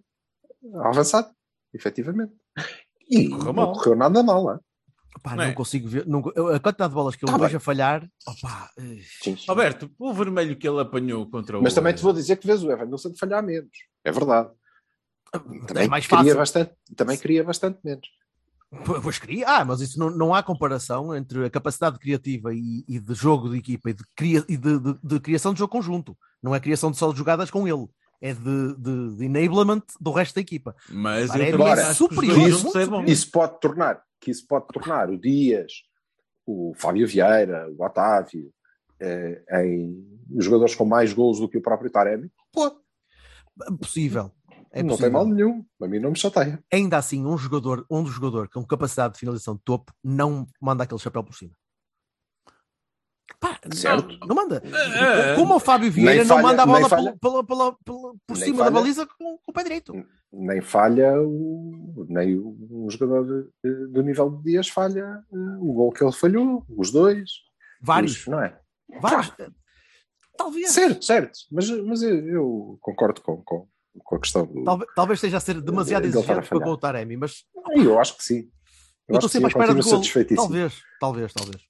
[0.85, 1.29] avançado,
[1.75, 2.33] efetivamente.
[3.09, 3.72] E Correu não mal.
[3.72, 4.61] correu nada mal, lá.
[5.22, 5.53] Pá, Não não, é?
[5.55, 6.07] consigo ver.
[6.07, 8.07] Não, eu- a quantidade de bolas que eu Tá vejo a falhar.
[8.27, 8.99] Opá, eh,
[9.49, 11.62] Roberto, o vermelho que ele apanhou contra o.
[11.62, 13.70] Mas também te vou dizer que vês o Evanilson falhar menos.
[14.05, 14.51] É verdade.
[15.66, 16.37] Também é mais queria fácil.
[16.38, 18.09] bastante, também queria bastante menos.
[19.03, 19.46] Pois queria.
[19.49, 23.49] Ah, mas isso não, não há comparação entre a capacidade criativa e, e de jogo
[23.51, 26.16] de equipa e, de, cria, e de, de- de criação de jogo conjunto.
[26.42, 27.87] Não é criação de só de jogadas com ele.
[28.20, 30.75] É de, de, de enablement do resto da equipa.
[30.90, 33.11] Mas eu também é superior, juntos é.
[33.11, 35.72] Isso pode tornar, que isso pode tornar o Dias,
[36.44, 38.51] o Fábio Vieira, o Otávio,
[38.99, 40.03] eh, em
[40.38, 42.31] jogadores com mais gols do que o próprio Taremi.
[42.53, 42.75] Pode.
[43.79, 44.33] Possível.
[44.79, 45.11] É não possível.
[45.11, 45.65] tem mal nenhum.
[45.83, 46.62] A mim não me chateia.
[46.73, 51.01] Ainda assim, um jogador, um jogador com capacidade de finalização de topo não manda aquele
[51.01, 51.53] chapéu por cima.
[53.41, 54.19] Pá, não- Certo.
[54.27, 54.62] Não, manda.
[54.65, 55.35] É.
[55.35, 58.37] Como o Fábio Vieira não falha- manda a bola falha- pela- pela- pela- pela- por
[58.37, 59.93] nem cima da falha- baliza com, com o pé direito.
[60.33, 63.49] Nem falha o, nem o, um jogador
[63.91, 67.31] do nível de Dias falha eh, o gol que ele falhou, os dois.
[67.81, 68.21] Vários.
[68.21, 68.59] Os- não é?
[69.01, 69.33] Vários.
[70.37, 70.71] Talvez.
[70.71, 71.39] Certo, certo.
[71.51, 73.69] Mas, mas eu, eu concordo com, com,
[74.05, 74.65] com a questão do.
[74.65, 78.25] Talvez, talvez esteja a ser demasiado exigente para com o Taremi, mas Eu acho que
[78.25, 78.51] sim.
[79.09, 80.37] eu acho estou que sempre à sim, espera de continuo gol.
[80.37, 81.63] Talvez, talvez, talvez.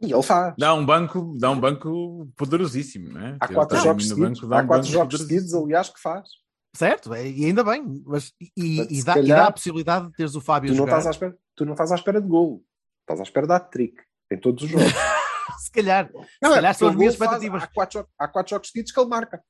[0.00, 0.54] E ele faz.
[0.56, 3.36] Dá um banco, dá um banco poderosíssimo, não é?
[3.40, 6.28] Há quatro jogos seguidos, banco, há um quatro jogos seguidos, aliás, que faz.
[6.76, 10.06] Certo, é- e ainda bem, mas e, e- e dá, e calhar, dá a possibilidade
[10.06, 10.98] de teres o Fábio Tu não, jogar.
[10.98, 12.62] estás à espera, tu não estás à espera de gol.
[13.00, 13.96] Estás à espera de hat-trick
[14.30, 14.86] em todos os jogos.
[15.58, 17.62] Se calhar, Não, se calhar porque são as minhas gol faz- expectativas.
[17.62, 19.42] Há quatro, há quatro jogos seguidos que ele marca.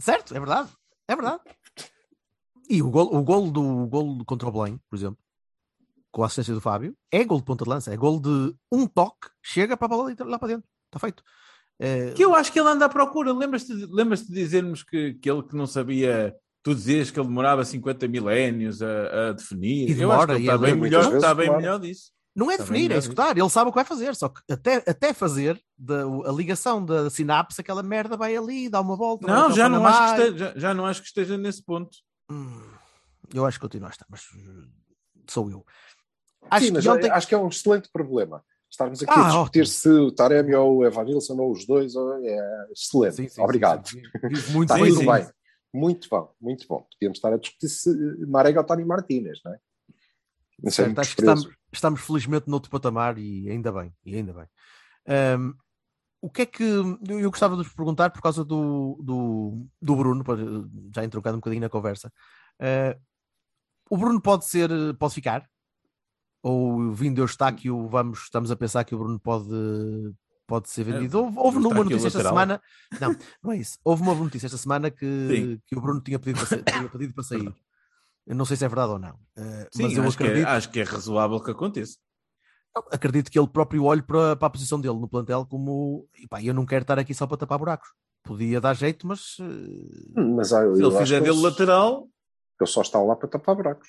[0.00, 0.68] Certo, é verdade.
[1.08, 1.40] É verdade.
[2.68, 5.18] E o gol, o gol do o gol contra o Belém, por exemplo,
[6.10, 8.86] com a assistência do Fábio, é gol de ponta de lança, é gol de um
[8.86, 10.68] toque, chega para a bola lá para dentro.
[10.86, 11.22] Está feito.
[11.80, 13.32] Eh, Que eu acho que ele anda à procura.
[13.32, 16.34] Lembras-te lembras de dizermos que, que ele que não sabia.
[16.62, 19.96] Tu dizias que ele demorava 50 milénios a, a definir.
[19.96, 21.60] E eu acho que demora, ele e está é bem melhor, está bem demora.
[21.62, 22.10] melhor disso.
[22.34, 23.38] não é Está definir, é executar.
[23.38, 27.08] Ele sabe o que vai fazer, só que até, até fazer da, a ligação da
[27.08, 29.26] sinapse, aquela merda vai ali, dá uma volta.
[29.26, 30.18] Não, já não, acho que Panamá.
[30.26, 31.96] esteja, já, já não acho que esteja nesse ponto.
[32.30, 32.62] Hum,
[33.34, 34.68] eu acho que continua a estar, mas uh,
[35.28, 35.64] sou eu.
[36.50, 37.10] Acho Sim, mas que ontem.
[37.10, 38.44] acho que é um excelente problema.
[38.70, 39.66] Estarmos aqui Ah, a discutir ótimo.
[39.66, 43.16] se o Taremi ou o Evanilson ou os dois é excelente.
[43.16, 43.88] Sim, sim, Obrigado.
[43.88, 44.02] sim,
[44.52, 45.28] Muito Está bem.
[45.72, 46.86] Muito bom, muito bom.
[46.92, 47.90] Podíamos estar a discutir se
[48.26, 49.58] Marega ou Tony Martínez, não é?
[50.62, 54.32] Não sei, Certo, acho que estamos, estamos felizmente noutro patamar e ainda bem, e ainda
[54.32, 54.48] bem.
[55.06, 55.54] Ahm,
[56.20, 59.96] o que é que eu eu gostava de vos perguntar por causa do, do, do
[59.96, 60.24] Bruno,
[60.94, 62.12] já entrocado um bocadinho na conversa.
[62.60, 62.96] Ah,
[63.90, 65.48] o Bruno pode ser, pode ficar?
[66.42, 69.48] Ou vindo Eustáquio, vamos, estamos a pensar que o Bruno pode,
[70.46, 71.18] pode ser vendido?
[71.18, 72.60] Houve, houve uma notícia esta semana.
[73.00, 73.78] Não, não é isso.
[73.84, 75.62] Houve uma notícia esta semana que, Sim.
[75.66, 77.54] que o Bruno tinha pedido para, tinha pedido para sair.
[78.26, 79.18] Eu não sei se é verdade ou não.
[79.36, 81.98] Ah, Sim, mas eu acho, que acredito é, acho que é razoável que aconteça.
[82.90, 86.42] Acredito que ele próprio olhe para, para a posição dele no plantel como e pá,
[86.42, 87.88] eu não quero estar aqui só para tapar buracos.
[88.22, 92.08] Podia dar jeito, mas eh, Mas eu Se ele fizer dele ele- lateral,
[92.60, 93.88] Ele só está lá para tapar buracos.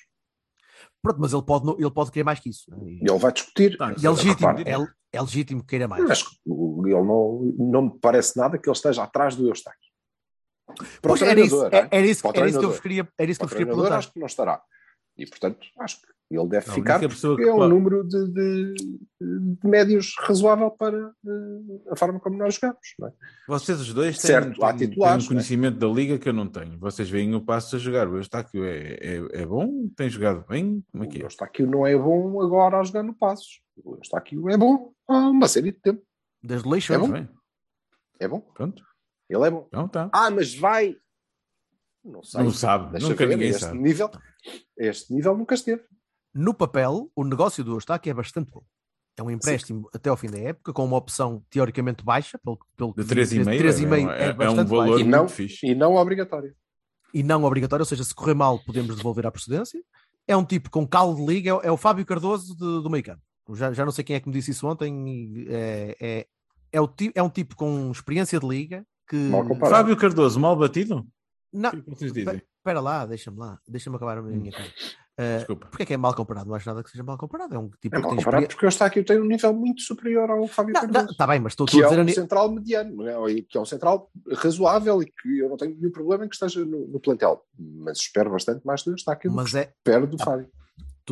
[1.02, 2.70] pronto, mas ele pode, ele pode querer mais que isso.
[2.70, 2.76] né?
[2.82, 3.76] E, ele vai discutir.
[3.76, 6.02] Tá, e é legítimo, é, é legítimo que queira mais.
[6.06, 9.90] Mas ele não, não me parece nada que ele esteja atrás do Eustáquio.
[10.66, 11.98] Para o Pois, era isso, treinador, é- é?
[11.98, 13.98] era isso, era isso que eu vos queria, era isso que eu queria perguntar.
[13.98, 14.62] acho que não estará.
[15.20, 17.74] E, portanto, acho que ele deve A ficar única pessoa porque que é um pode-
[17.74, 18.74] número de, de-
[19.60, 22.78] de médios razoável para eh, a forma como nós jogamos.
[22.98, 23.12] Não é?
[23.48, 26.46] Vocês os dois têm, Certo, têm- titulares, têm um conhecimento da liga que eu não
[26.48, 26.78] tenho.
[26.78, 28.08] Vocês veem o passo a jogar.
[28.08, 29.88] O Eustáquio é, é, é bom?
[29.96, 30.82] Tem jogado bem?
[30.92, 31.24] Como é que O é?
[31.24, 33.60] Eustáquio não é bom agora a jogar no Passos.
[33.84, 36.02] O Eustáquio é bom há uma série de tempo.
[36.42, 36.94] Desde o Leixo.
[36.94, 37.10] É bom?
[37.10, 37.28] Bem,
[38.20, 38.40] É bom.
[38.40, 38.82] pronto.
[39.28, 39.64] Ele é bom.
[39.68, 40.08] Então tá.
[40.12, 40.96] Ah, mas vai.
[42.04, 42.42] Não sei.
[42.42, 42.92] Não sabe.
[42.92, 43.78] Deixa Nunca ver, ninguém este sabe.
[43.78, 44.10] Nível,
[44.76, 45.82] este nível nunca esteve.
[46.34, 48.62] No papel, o negócio do Eustáquio é bastante bom.
[49.16, 52.94] É um empréstimo até ao fim da época, com uma opção teoricamente baixa, pelo, pelo
[52.94, 55.00] que De 3,5 3,5 é, é, é um bastante valor baixo.
[55.00, 55.66] E não, fixe.
[55.66, 56.54] e não obrigatório.
[57.12, 59.82] e não obrigatório, ou seja, se correr mal, podemos devolver à procedência.
[60.26, 63.02] É um tipo com caldo de liga, é, é o Fábio Cardoso de- do meio
[63.04, 63.20] campo.
[63.52, 65.44] Já, já não sei quem é que me disse isso ontem.
[65.48, 66.26] É, é,
[66.72, 69.28] é, o é um tipo com experiência de liga que.
[69.68, 71.04] Fábio Cardoso, mal batido?
[71.52, 72.42] Não, O que vocês dizem?
[72.58, 74.68] espera lá, deixa-me lá, deixa-me acabar a minha cara.
[75.18, 75.66] Uh, Desculpa.
[75.66, 76.48] porque é que é mal comparado?
[76.48, 77.54] Não acho nada que seja mal comparado.
[77.54, 78.48] É um tipo É que mal tem comparado experiência.
[78.48, 81.06] porque o Eustáquio tem um nível muito superior ao Fábio Não, Cardoso.
[81.08, 82.96] não, tá bem, mas estou, que estou a é dizer a um ni- central mediano,
[82.96, 83.34] não é?
[83.42, 86.64] Que é um central razoável e que eu não tenho nenhum problema em que esteja
[86.64, 87.44] no, no plantel.
[87.58, 90.48] Mas espero bastante mais do Eustáquio do mas que é espero do Fábio.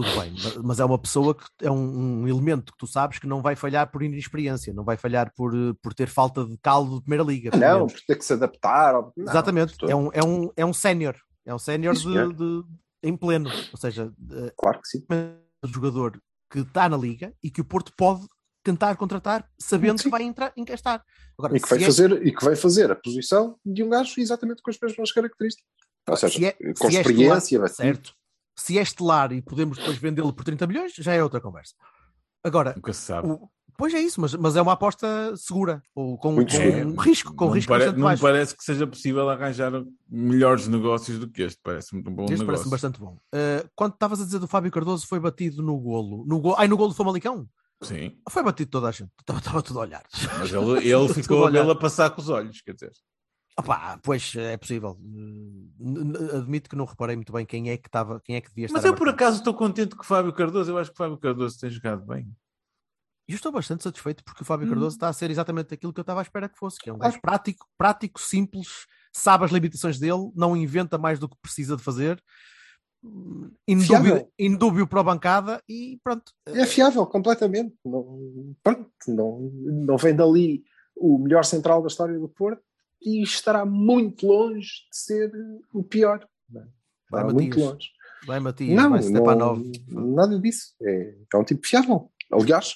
[0.03, 0.33] Tudo bem,
[0.63, 3.57] mas- é uma pessoa que é um, um elemento que tu sabes que não vai
[3.57, 7.51] falhar por inexperiência, não vai falhar por, por ter falta de caldo de primeira liga.
[7.57, 8.95] Não, por ter que se adaptar.
[8.95, 12.65] ao- não, Exatamente, é um, é um, é um sénior, é um sénior de, de-
[13.03, 15.05] em pleno, ou seja, eh, Claro que sim.
[15.11, 18.25] um jogador que está na liga e que o Porto pode
[18.63, 20.05] tentar contratar sabendo Sim.
[20.05, 21.03] que vai entrar, encastar.
[21.39, 24.21] Agora, E que, vai é- fazer, e que vai fazer a posição de um gajo
[24.21, 25.67] exatamente com as mesmas características.
[26.09, 27.69] Ou seja, se é- com se é experiência, estelar, batido.
[27.77, 28.13] certo.
[28.59, 31.75] Se é estelar e podemos depois vendê-lo por 30 milhões, já é outra conversa.
[32.42, 33.29] Agora, Nunca se sabe.
[33.29, 36.87] o- pois é isso, mas, mas é uma aposta segura, ou com, com segura.
[36.87, 38.23] um risco, com não risco pare- não me baixo.
[38.23, 39.71] parece que seja possível arranjar
[40.09, 41.61] melhores negócios do que este.
[41.62, 42.47] Parece-me um bom Este negócio.
[42.47, 43.16] parece-me bastante bom.
[43.35, 46.25] Uh, quando estavas a dizer do Fábio Cardoso, foi batido no golo.
[46.27, 47.49] No golo ai, no golo do Famalicão?
[47.81, 49.11] Sim, Foi batido toda a gente.
[49.21, 50.03] Estava, estava tudo a olhar.
[50.40, 52.90] mas ele, ele ficou a a passar com os olhos, quer dizer.
[53.59, 54.97] Opa, pois é possível.
[56.33, 58.79] Admito que não reparei muito bem quem é que estava, quem é que devia estar.
[58.79, 60.71] Mas eu por acaso estou contente com o Fábio Cardoso.
[60.71, 62.31] Eu acho que o Fábio Cardoso tem jogado bem.
[63.29, 64.71] E eu estou bastante satisfeito porque o Fábio Hum.
[64.71, 66.92] Cardoso está a ser exatamente aquilo que eu estava à espera que fosse, que é
[66.92, 71.77] um gajo prático, prático, simples, sabe as limitações dele, não inventa mais do que precisa
[71.77, 72.23] de fazer,
[73.66, 74.33] indúbio, Fiável.
[74.38, 76.33] indúbio para a bancada e pronto.
[76.47, 77.75] É fiável completamente.
[77.85, 80.62] Não, pronto, não, não vem dali
[80.97, 82.62] o melhor central da história do Porto
[83.03, 85.33] e estará muito longe de ser
[85.73, 86.27] o pior.
[86.57, 86.61] é?
[87.11, 87.89] Vai, muito longe.
[88.27, 88.91] Vai Matias, Não,
[89.25, 89.73] vai não 9.
[90.15, 90.75] nada disso.
[90.83, 92.11] É, é um tipo fiável.
[92.33, 92.75] Aliás,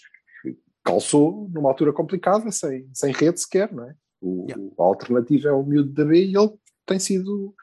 [0.85, 3.95] calçou numa altura complicada, sem, sem rede sequer, não é?
[4.21, 4.63] O, Yeah.
[4.79, 6.53] A alternativa é o miúdo da B e ele
[6.87, 7.55] tem sido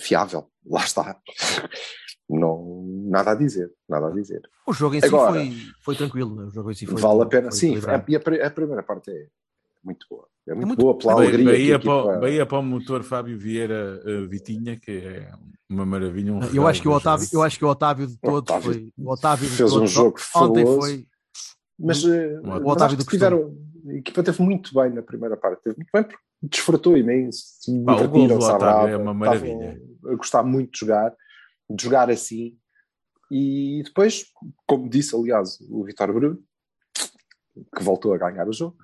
[0.00, 0.50] fiável.
[0.66, 1.20] Lá está.
[2.28, 4.40] Não, nada a dizer, nada a dizer.
[4.66, 5.50] O jogo em si Agora- foi,
[5.82, 6.44] foi tranquilo, né?
[6.44, 7.74] o jogo em si foi vale a pena, foi sim.
[7.86, 9.26] A, a primeira parte é
[9.82, 10.28] muito boa.
[10.50, 11.78] É muito, muito- boa pela Bahia, alegria.
[11.78, 15.32] que Bahia, para, Bahia para o motor Fábio Vieira eh, Vitinha, que é
[15.68, 16.32] uma maravilha.
[16.34, 18.92] Um Eu acho que o Otávio, eu acho que o Otávio de todos Otávio foi.
[18.98, 20.80] O Otávio de fez um todos, jogo ontem fabuloso.
[20.80, 21.06] foi.
[21.78, 23.56] Mas, eh, O mas Otávio que tiveram.
[23.88, 25.62] A equipa teve muito bem na primeira parte.
[25.62, 27.42] Teve muito bem porque desfrutou imenso.
[27.60, 29.80] se Pá, o gol do Otávio é uma maravilha.
[30.06, 31.14] A gostar muito de jogar,
[31.70, 32.56] de jogar assim.
[33.30, 34.26] E depois,
[34.66, 36.42] como disse, aliás, o Vitor Bruno,
[37.76, 38.76] que voltou a ganhar o jogo.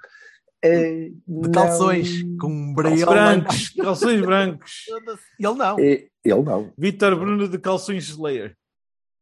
[0.64, 3.04] É, De calções, não- com um braille.
[3.04, 4.84] Brancos, calções brancos.
[5.38, 5.78] Ele não.
[5.78, 6.72] É, ele não.
[6.76, 8.56] Vítor Bruno de calções Slayer.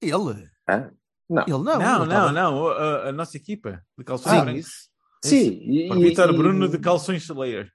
[0.00, 0.48] Ele.
[0.68, 0.90] Hã?
[1.28, 1.42] Não.
[1.42, 1.78] Ele não.
[1.78, 2.68] Não, não, não.
[2.68, 4.66] A, a nossa equipa de calções Ah, brancos.
[4.66, 4.88] isso.
[5.24, 7.70] Sim, e, O Vítor e- Bruno de calções Slayer.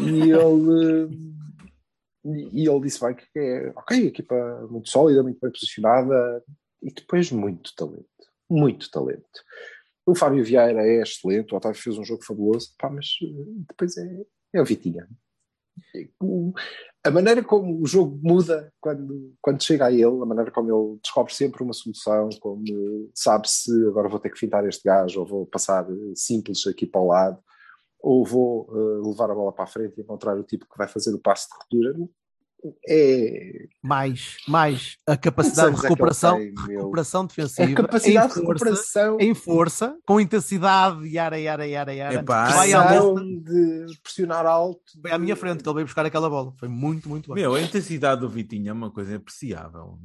[0.00, 1.30] e ele
[2.24, 4.34] e ele disse bem que é ok, equipa
[4.70, 6.42] muito sólida, muito bem posicionada
[6.82, 8.06] e depois muito talento,
[8.48, 9.24] muito talento.
[10.06, 13.96] O Fábio Vieira é excelente, o Otávio fez um jogo fabuloso, pá, mas eh, depois
[13.96, 14.22] é,
[14.54, 15.08] é o Vitinha.
[17.02, 20.98] A maneira como o jogo muda quando, quando chega a ele, a maneira como ele
[21.02, 22.62] descobre sempre uma solução, como
[23.14, 26.86] sabe se agora vou ter que fintar este gajo, ou vou passar eh, simples aqui
[26.86, 27.42] para o lado,
[28.00, 30.88] ou vou eh, levar a bola para a frente e encontrar o tipo que vai
[30.88, 32.08] fazer o passe de ruptura.
[32.86, 38.34] É Mais, mais a capacidade de anos é recuperação, recuperação defensiva a capacidade em de
[38.34, 42.14] força, recuperação, em força, com intensidade, yara, yara, yara, yara.
[42.16, 44.82] Epá, que vai, à luta, de pressionar alto.
[45.00, 46.52] foi à minha frente que ele veio buscar aquela bola.
[46.58, 47.42] Foi muito, muito bem.
[47.42, 49.98] Meu, a intensidade do Vitinho é uma coisa apreciável.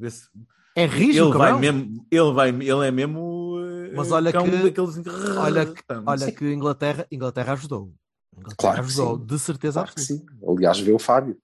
[0.77, 3.55] É rígido, Ele vai mesmo, ele vai, ele é mesmo.
[3.59, 5.01] eh, Mas olha que- daqueles...
[5.37, 5.83] olha que-.
[6.05, 7.93] Olha que Inglaterra, Inglaterra ajudou.
[8.37, 9.25] Inglaterra Claro que ajudou, sim.
[9.25, 10.25] de certeza Claro absoluta.
[10.33, 10.47] sim.
[10.49, 11.37] Aliás, vê o Fábio,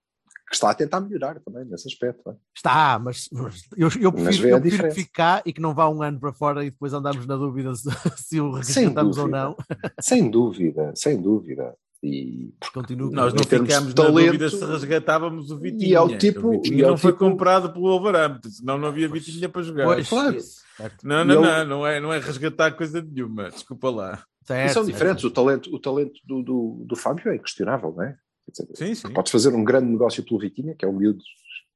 [0.52, 2.22] que está a tentar melhorar também nesse aspecto.
[2.26, 2.36] não é?
[2.56, 4.96] Está, mas, mas eu, eu prefiro, eu prefiro que diferença.
[4.96, 7.74] fique cá e que não vá um ano para fora e depois andamos na dúvida
[7.74, 9.56] se, se o Sem resgatamos ou não.
[10.02, 11.74] Sem dúvida, sem dúvida.
[12.04, 13.12] E Continuo.
[13.12, 15.88] Nós não ficámos na talento- dúvida se resgatávamos o Vitinha.
[15.88, 18.50] E é o tipo- o Vitinha e é o não foi tipo- comprado pelo Wolverhampton,
[18.50, 19.86] senão não havia Vitinha para jogar.
[19.86, 20.38] Pois, Claro.
[20.76, 21.08] certo.
[21.08, 23.50] Não, E não, ele- não, não é, não é resgatar coisa nenhuma.
[23.52, 24.24] Desculpa lá.
[24.44, 24.94] E Certo, são certo.
[24.96, 25.24] diferentes.
[25.24, 28.18] O talento, o talento do, do, do Fábio é inquestionável, não é?
[28.52, 29.14] Dizer, Sim, sim.
[29.14, 31.24] Podes fazer um grande negócio pelo Vitinha, que é um miúdo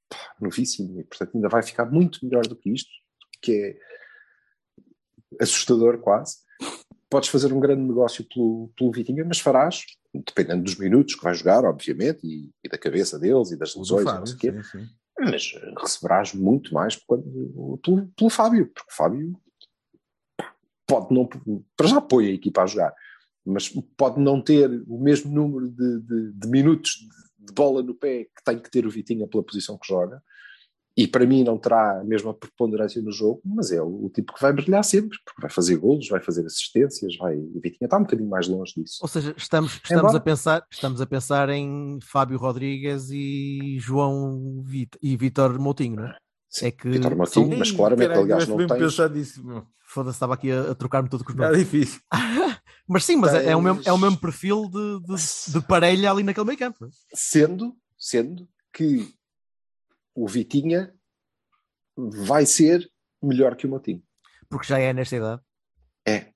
[0.09, 2.89] pá, novíssimo, e portanto ainda vai ficar muito melhor do que isto,
[3.41, 6.37] que é assustador quase.
[7.09, 11.33] Podes fazer um grande negócio pelo, pelo Vitinha, mas farás, dependendo dos minutos que vai
[11.33, 14.63] jogar, obviamente, e, e da cabeça deles e das lesões, não sei o quê.
[14.63, 14.89] sim, sim.
[15.19, 19.39] mas receberás muito mais quando- pelo, pelo Fábio, porque o Fábio
[20.37, 20.53] pá,
[20.87, 21.27] pode não,
[21.77, 22.93] para já apoia a equipa a jogar,
[23.45, 26.91] mas pode não ter o mesmo número de, de- de minutos
[27.39, 30.21] de, de bola no pé que tem que ter o Vitinha pela posição que joga,
[30.97, 34.33] e para mim não terá a mesma preponderância no jogo, mas é o, o tipo
[34.33, 37.97] que vai brilhar sempre, porque vai fazer golos, vai fazer assistências, vai, o Vitinha está
[37.97, 38.99] um bocadinho mais longe disso.
[39.01, 44.63] Ou seja, estamos, estamos, Embora- a pensar, estamos a pensar em Fábio Rodrigues e João
[44.65, 46.17] Vit e Vitor Moutinho, não é?
[46.49, 48.55] Sim, É que Vitor Moutinho, mas claramente, aliás, não
[49.43, 49.67] meu.
[49.87, 51.59] Foda-se, estava aqui a, a trocar-me tudo com os nomes.
[51.59, 51.99] difícil.
[52.87, 55.67] Mas sim, mas é, é o mesmo, Tens- é o mesmo perfil de, de, de
[55.67, 56.87] parelha ali naquele meio campo.
[57.13, 59.11] sendo, sendo que
[60.13, 60.93] o Vitinha
[61.97, 62.87] vai ser
[63.21, 64.03] melhor que o Motinho.
[64.49, 65.41] Porque já é nesta idade.
[66.07, 66.27] É.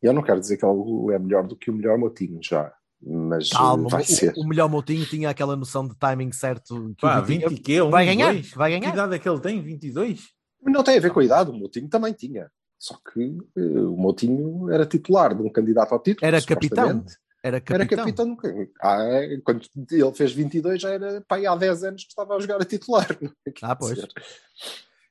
[0.00, 2.72] Eu não quero dizer que ele é melhor do que o melhor Motinho, já.
[3.02, 4.32] Mas Calma, eh, vai o, ser.
[4.38, 7.82] o melhor Moutinho tinha aquela noção de timing certo que Pá, o Vitinha 20 que
[7.82, 8.54] Um, vai ganhar, 22?
[8.54, 8.92] vai Que ganhar.
[8.94, 9.60] idade é que ele tem?
[9.62, 10.20] 22?
[10.62, 12.50] Não tem a ver com a idade, o Motinho também tinha.
[12.78, 16.26] Só que eh, o Motinho era titular de um candidato ao título.
[16.26, 17.04] Era capitão.
[17.42, 17.74] Era capitão.
[17.76, 18.26] Era capitão.
[18.26, 19.08] nunca- Ah,
[19.44, 22.64] quando ele fez 22, já era pá, há 10 anos que estava a jogar a
[22.64, 23.06] titular.
[23.22, 23.52] é?
[23.62, 23.94] Ah, pois.
[23.94, 24.08] dizer,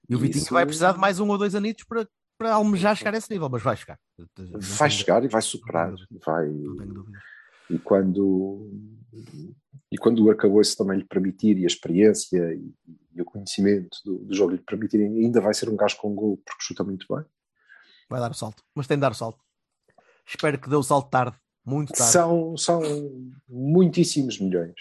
[0.09, 2.95] E o Vitinho Isso- vai precisar de mais um ou dois anitos para, para almejar
[2.95, 3.97] chegar a esse nível, mas vai chegar.
[4.37, 5.93] Não Vai chegar e vai superar.
[6.25, 6.47] Vai,
[7.69, 8.69] e quando
[9.91, 12.71] e quando o arcabouço também lhe permitir e a experiência e,
[13.15, 16.37] e o conhecimento do, do jogo lhe permitirem ainda vai ser um gajo com gol
[16.45, 17.23] porque chuta muito bem
[18.09, 19.39] Vai dar o salto, mas tem de dar o salto.
[20.25, 22.11] Espero que dê o salto tarde, muito tarde.
[22.11, 22.81] são, são
[23.47, 24.75] muitíssimos milhões.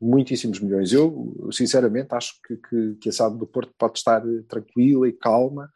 [0.00, 0.92] Muitíssimos milhões.
[0.92, 5.70] Eu sinceramente acho que, que, que a SAD do Porto pode estar tranquila e calma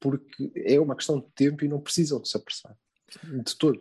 [0.00, 2.76] porque é uma questão de tempo e não precisam de se apressar.
[3.22, 3.80] De todo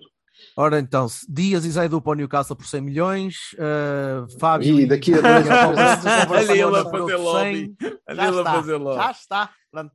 [0.58, 4.86] Ora então, se- Dias e Zaidu para o Newcastle por 100 milhões, uh, Fábio E
[4.86, 7.24] daqui a dois anos Olha ele a fazer 100.
[7.24, 7.76] lobby.
[8.08, 9.04] Olha ele a está, fazer lobby.
[9.04, 9.50] já está.
[9.72, 9.94] Pronto.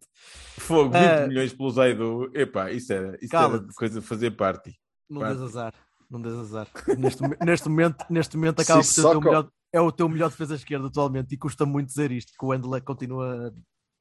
[0.59, 1.27] Fogo, 20 Ah.
[1.27, 2.31] milhões pelo Zaidu.
[2.35, 4.77] Epá, isso era, isso era coisa de fazer party.
[5.09, 5.33] Não Vai.
[5.33, 5.75] des azar.
[6.11, 6.67] Não des azar.
[6.99, 10.29] Neste, neste momento, neste momento acaba por ser o teu melhor, é o teu melhor
[10.31, 13.53] defesa esquerda atualmente e custa muito dizer isto, que o Wendler continua.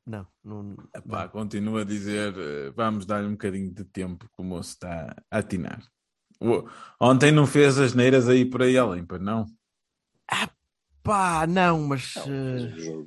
[0.08, 1.30] Não, não, Epá, não.
[1.30, 5.38] continua a dizer, eh, vamos dar-lhe um bocadinho de tempo que o moço está a
[5.38, 5.84] atinar.
[7.00, 9.46] Ontem não fez as neiras aí por aí além, pois não?
[11.04, 13.06] Pá, não, mas Não, eh,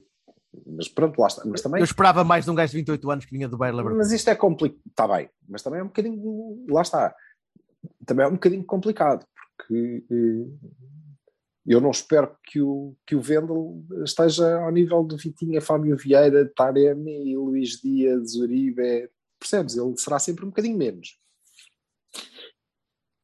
[0.67, 3.25] mas pronto lá está mas também eu esperava mais de um gajo de 28 anos
[3.25, 3.99] que vinha do Bayer Leverkusen.
[3.99, 7.15] Mas isto é complicado, está bem, mas também é um bocadinho, lá está,
[8.05, 9.25] também é um bocadinho complicado,
[9.57, 10.69] porque eh,
[11.67, 16.51] eu não espero que o, que o Vendel esteja ao nível de Vitinha, Fábio Vieira,
[16.57, 19.77] Taremi, Luís Dias, Uribe, percebes?
[19.77, 21.22] Ele será sempre um bocadinho menos.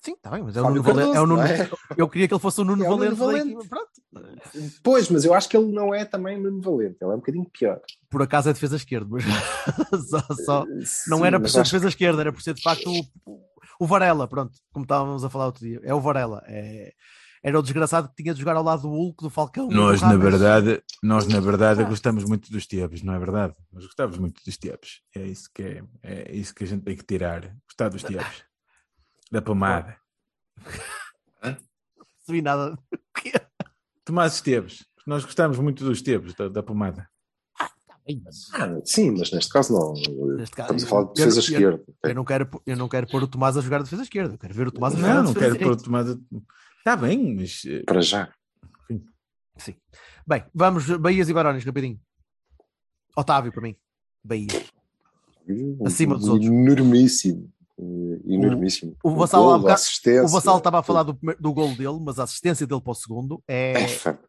[0.01, 1.17] Sim, está bem, mas é o Nuno Valente.
[1.17, 3.53] É o Nuno, Cardoso, Eu queria que ele fosse o Nuno É o Nuno Valente,
[3.55, 3.69] Valente.
[3.69, 3.91] Pronto.
[4.83, 7.47] Pois, mas eu acho que ele não é também Nuno Valente, ele é um bocadinho
[7.51, 7.81] pior.
[8.09, 9.25] Por acaso é defesa esquerda, mas
[10.09, 10.65] só, só-
[11.09, 12.91] não Sim, era por ser acho defesa esquerda, era por ser de facto
[13.27, 13.41] o,
[13.81, 15.81] o Varela, pronto, como estávamos a falar outro dia.
[15.83, 16.43] É o Varela.
[16.47, 16.93] É,
[17.43, 19.69] era o desgraçado que tinha de jogar ao lado do Hulk, do Falcão.
[19.69, 21.85] Nós, do na verdade, nós, na verdade, Ah.
[21.89, 23.55] gostamos muito dos Tiabos, não é verdade?
[23.73, 25.03] Nós gostamos muito dos Tiabos.
[25.15, 27.43] É isso que é, é isso que a gente tem que tirar.
[27.69, 28.43] Gostar dos Tiabos.
[29.31, 29.97] Da pomada.
[31.43, 31.57] Não
[32.19, 32.79] percebi nada.
[34.05, 34.87] Tomás Esteves.
[35.07, 37.09] Nós gostamos muito dos Esteves, da, da pomada.
[38.55, 39.93] Ah, sim, mas neste caso não.
[40.37, 41.85] Neste caso, Estamos a falar de eu- defesa eu- esquerda.
[42.03, 44.39] Eu não, quero, eu não quero pôr o Tomás a jogar a defesa esquerda, eu
[44.39, 45.77] quero ver o Tomás a jogar Não, não quero pôr o.
[45.77, 46.11] Tomás.
[46.11, 46.19] a-
[46.79, 47.63] Está bem, mas.
[47.67, 48.33] eh, Para já.
[49.59, 49.75] Sim.
[50.27, 52.01] Bem, vamos, Bahias e Barões, rapidinho.
[53.17, 53.77] Otávio, para mim.
[54.25, 54.47] Bahia.
[55.85, 56.49] Acima dos outros.
[56.51, 57.53] Enormíssimo.
[58.27, 58.97] Enormíssimo.
[59.05, 61.99] o Vassal golo, há bocado- assistência, O Vassal estava a falar do, do gol dele,
[62.01, 63.75] mas a assistência dele para o segundo é,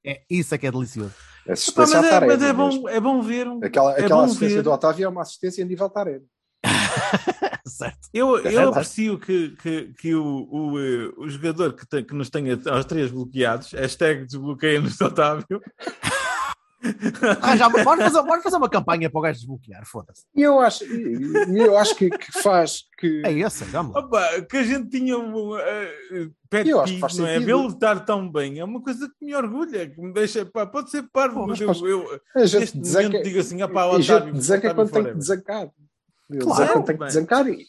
[0.03, 1.13] É, é isso é que é delicioso.
[1.45, 2.81] Pá, assistência mas, é, mas é mesmo.
[2.83, 3.47] bom, é bom ver.
[3.47, 4.63] um- Aquela, é aquela bom assistência ver.
[4.63, 6.25] do Otávio é uma assistência em nível Taremi.
[7.65, 8.09] certo.
[8.13, 8.67] Eu, É eu verdade.
[8.69, 12.85] aprecio que, que, que o, o, eh, o jogador que, tem- que nos tenha aos
[12.85, 15.61] três bloqueados, hashtag desbloqueia-nos Otávio,
[17.41, 20.23] Arranjar- bora, fazer, bora fazer uma campanha para o gajo desbloquear, foda-se.
[20.35, 23.21] E eu acho, eu acho que, que faz que.
[23.25, 23.99] É esse, vamos lá.
[24.01, 25.59] Opa, que a gente tinha um uh,
[26.49, 27.39] pet Eu acho que faz não é?
[27.39, 30.89] Vê-lo estar tão bem é uma coisa que me orgulha, que me deixa, pá, pode
[30.89, 33.85] ser parvo, Pô, mas mas eu, A gente neste desanca- momento digo assim, ah pá,
[33.85, 35.69] e o a gente Otávio, desanca Otávio quando tem que desancar.
[36.41, 37.65] Claro, tem que desancar e,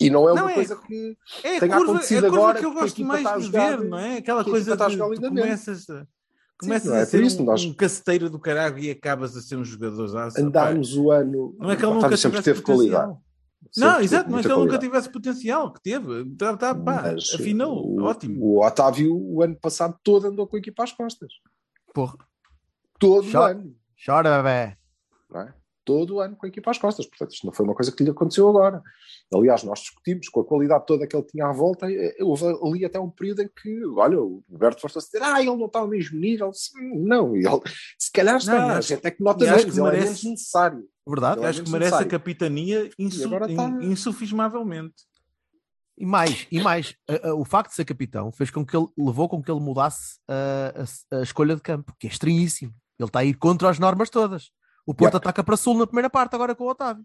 [0.00, 2.30] e não é uma Não é- coisa que É a tenha curva, é acontecido a
[2.30, 4.16] curva agora que eu gosto mais de ver, não é?
[4.18, 6.06] Aquela que coisa de, jogar tu começas, a,
[6.58, 9.40] começas não é a ser isso, um, nós- um caceteiro do caralho e acabas a
[9.40, 10.08] ser um jogador.
[10.38, 11.56] andámos o ano.
[11.58, 13.06] Não é que ele o nunca sempre tivesse teve qualidade.
[13.06, 13.24] potencial.
[13.70, 14.86] Sempre Não, exato, não é que ele nunca qualidade.
[14.86, 16.24] tivesse potencial, que teve.
[16.36, 18.44] Tá, tá, pá, Mas afinou, o, ótimo.
[18.44, 21.32] O Otávio, o ano passado todo, andou com a equipa às costas.
[21.92, 22.16] Porra.
[22.98, 23.52] Todo o Chora.
[23.52, 23.74] ano.
[24.04, 24.76] Chora, não é?
[25.88, 27.06] Todo o ano com a equipa às costas.
[27.06, 28.82] Portanto, isto não foi uma coisa que lhe aconteceu agora.
[29.32, 31.90] Aliás, nós discutimos com a qualidade toda que ele tinha à volta.
[31.90, 35.56] eh, Houve ali até um período em que, olha, o Roberto Força dizer, ah, ele
[35.56, 36.50] não está ao mesmo nível.
[36.94, 37.48] Não, ele,
[37.98, 40.06] se calhar está, Não, mas acho- até que nota acho menos, que ele é merece-
[40.06, 40.84] menos necessário.
[41.08, 41.38] Verdade?
[41.38, 42.10] Ele é Acho que menos merece a necessário.
[42.10, 43.48] capitania insu tá-
[43.80, 44.94] in- insufismavelmente.
[45.96, 48.86] E mais, e mais, a- a- o facto de ser capitão fez com que ele
[48.96, 50.74] levou com que ele mudasse a,
[51.14, 52.72] a- a escolha de campo, que é estranhíssimo.
[52.98, 54.50] Ele está a ir contra as normas todas.
[54.88, 55.16] O Porto Yeah.
[55.18, 57.04] ataca para sul na primeira parte, agora com o Otávio.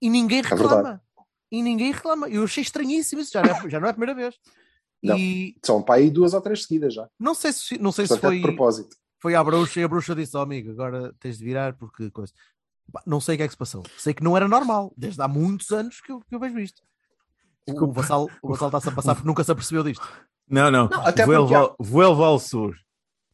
[0.00, 1.02] E ninguém É reclama.
[1.50, 2.28] e ninguém reclama.
[2.28, 4.38] Eu achei estranhíssimo isso, já não é, já não é a primeira vez.
[5.04, 5.18] Não.
[5.18, 7.08] E São para aí duas ou três seguidas já.
[7.18, 8.96] não sei se, não sei se Portanto, é foi, de propósito.
[9.20, 12.32] foi à bruxa e a bruxa disse: oh, amigo, agora tens de virar porque coisa.
[13.04, 13.82] Não sei o que é que se passou.
[13.98, 16.82] Sei que não era normal, desde há muitos anos que eu, que eu vejo isto.
[17.68, 20.06] O, o Vassal o Vassal está-se a passar porque nunca se apercebeu disto.
[20.48, 20.88] Não, não.
[20.88, 22.76] Não, até porque há- ao- ao Sur.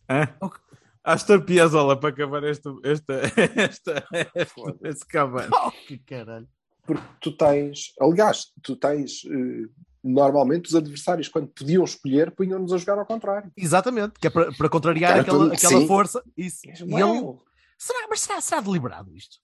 [0.09, 0.27] Hã?
[0.41, 0.59] Ok.
[1.05, 3.15] Astor Piazzolla para acabar esta, esta,
[3.57, 5.51] esta, esta, este Cavani.
[5.53, 6.49] Oh, que caralho.
[6.87, 9.69] Porque tu tens, aliás, tu tens eh,
[10.03, 13.53] normalmente os adversários, quando podiam escolher, punham-nos a jogar ao contrário.
[13.57, 16.23] Exatamente, que é para, para contrariar Cara, aquela, tudo- aquela força.
[16.37, 16.61] Isso.
[16.67, 17.39] E ele,
[17.77, 19.39] será, mas será, será deliberado isto?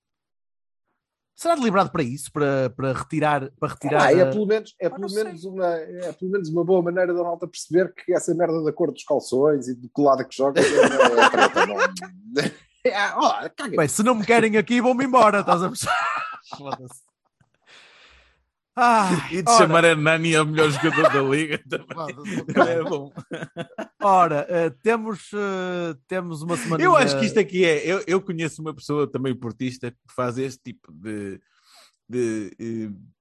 [1.36, 2.30] Será deliberado para isso?
[2.32, 3.50] Para, para retirar.
[3.58, 5.24] Para retirar Ah, é a- pelo menos, é Ah, pelo não sei.
[5.24, 8.72] menos uma, é pelo menos uma boa maneira da malta perceber que essa merda da
[8.72, 12.44] cor dos calções e do que lado que joga é, é não.
[12.86, 13.76] É.
[13.76, 15.92] Bem, se não me querem aqui, vão-me embora, estás a perceber?
[18.76, 22.68] Ah, E de ora, chamar a Nani ao melhor jogador da liga também.
[22.68, 23.12] É bom.
[24.02, 26.82] Ora, eh, temos, eh, temos uma semana.
[26.82, 27.86] Eu acho que isto aqui é.
[27.86, 31.40] Eu, eu conheço uma pessoa também portista que faz este tipo de,
[32.08, 33.14] de eh,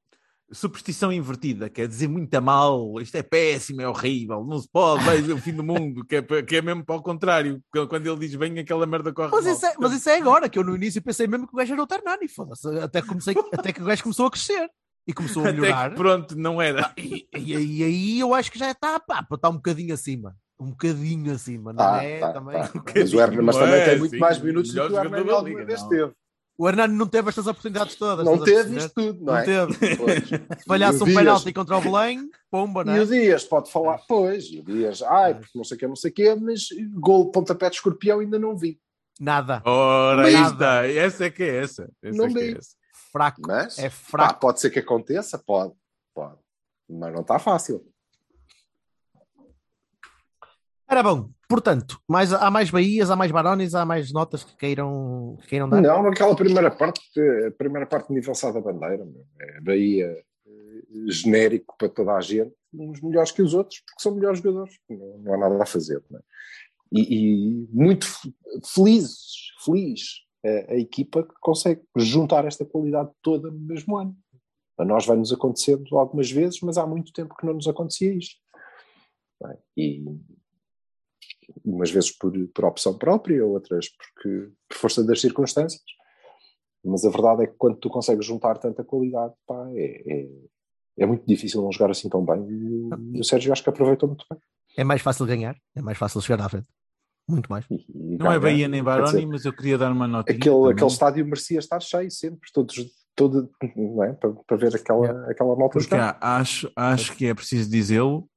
[0.51, 5.03] superstição invertida, quer dizer muito a mal, isto é péssimo, é horrível, não se pode,
[5.03, 8.07] vai o fim do mundo, que é, que é mesmo para o contrário, que quando
[8.07, 10.63] ele diz bem, aquela merda corre Mas isso, é, mas isso é agora, que eu
[10.63, 12.67] no início pensei mesmo que o gajo era o Ternani, foda-se.
[12.79, 14.69] Até, comecei, até que o gajo começou a crescer
[15.07, 15.89] e começou a melhorar.
[15.91, 16.91] que, pronto, não era.
[16.97, 20.35] E, e, aí- e aí eu acho que já está, pá, está um bocadinho acima.
[20.59, 22.19] Um bocadinho acima, não Tá, é?
[22.19, 22.61] tá, também.
[22.61, 22.71] tá.
[22.95, 24.97] Mas o Hernani mas Não também é, tem muito sim, mais minutos do que o
[24.97, 25.89] Hernani alguma vez não.
[25.89, 26.11] teve.
[26.55, 28.23] O Hernani não teve estas oportunidades todas.
[28.23, 29.43] Não teve isto tudo, não Não é?
[29.43, 29.95] teve.
[29.97, 30.23] Pois.
[30.61, 33.01] Se falhasse E um Dias- penalti contra o Belém, pomba, não E é?
[33.01, 35.95] o Dias pode falar, pois, e o Dias, ai, porque não sei o que, não
[35.95, 38.79] sei o que, mas gol, pontapé de escorpião ainda não vi.
[39.19, 39.61] Nada.
[39.65, 40.53] Ora, Nada.
[40.53, 40.87] está.
[40.87, 41.89] Essa é que é essa.
[42.03, 42.57] Essa Não é que é vi.
[42.57, 42.69] essa.
[43.13, 43.41] Fraco.
[43.45, 44.39] Mas É pá, fraco.
[44.39, 45.73] pode ser que aconteça, pode,
[46.15, 46.39] pode.
[46.89, 47.85] Mas não está fácil.
[50.89, 51.29] Era bom.
[51.47, 55.69] Portanto, mais, há mais Bahias, há mais Barones, há mais notas que queiram, que queiram
[55.69, 55.79] dar?
[55.81, 56.99] Não, aquela primeira parte,
[57.47, 59.07] a primeira parte nível da bandeira,
[59.39, 64.15] é Bahia eh, genérico para toda a gente, uns melhores que os outros, porque são
[64.15, 66.03] melhores jogadores, não, não há nada a fazer.
[66.09, 66.23] não é?
[66.91, 68.07] E, e muito
[68.65, 74.15] felizes, feliz a, a equipa que consegue juntar esta qualidade toda no mesmo ano.
[74.77, 78.35] A nós vai-nos acontecendo algumas vezes, mas há muito tempo que não nos acontecia isto.
[79.45, 79.57] é?
[79.77, 80.03] E
[81.63, 85.81] umas vezes por, por opção própria, outras porque por força das circunstâncias.
[86.83, 90.29] Mas a verdade é que quando tu consegues juntar tanta qualidade, pá, é, é,
[90.99, 92.45] é muito difícil não jogar assim tão bem.
[92.49, 94.39] E, o- e o Sérgio acho que aproveitou muito bem.
[94.75, 96.67] É mais fácil ganhar, é mais fácil chegar à frente.
[97.27, 97.65] Muito mais.
[97.69, 97.85] E
[98.17, 100.31] Não é Bahia nem Baroni, mas eu queria dar uma nota.
[100.31, 102.75] Aquele, aquele estádio merecia estar cheio sempre, todos,
[103.15, 104.13] todo, não é?
[104.13, 106.17] para, para ver aquela, aquela malta Porque jogar.
[106.21, 108.27] há- acho, acho que é preciso dizê-lo,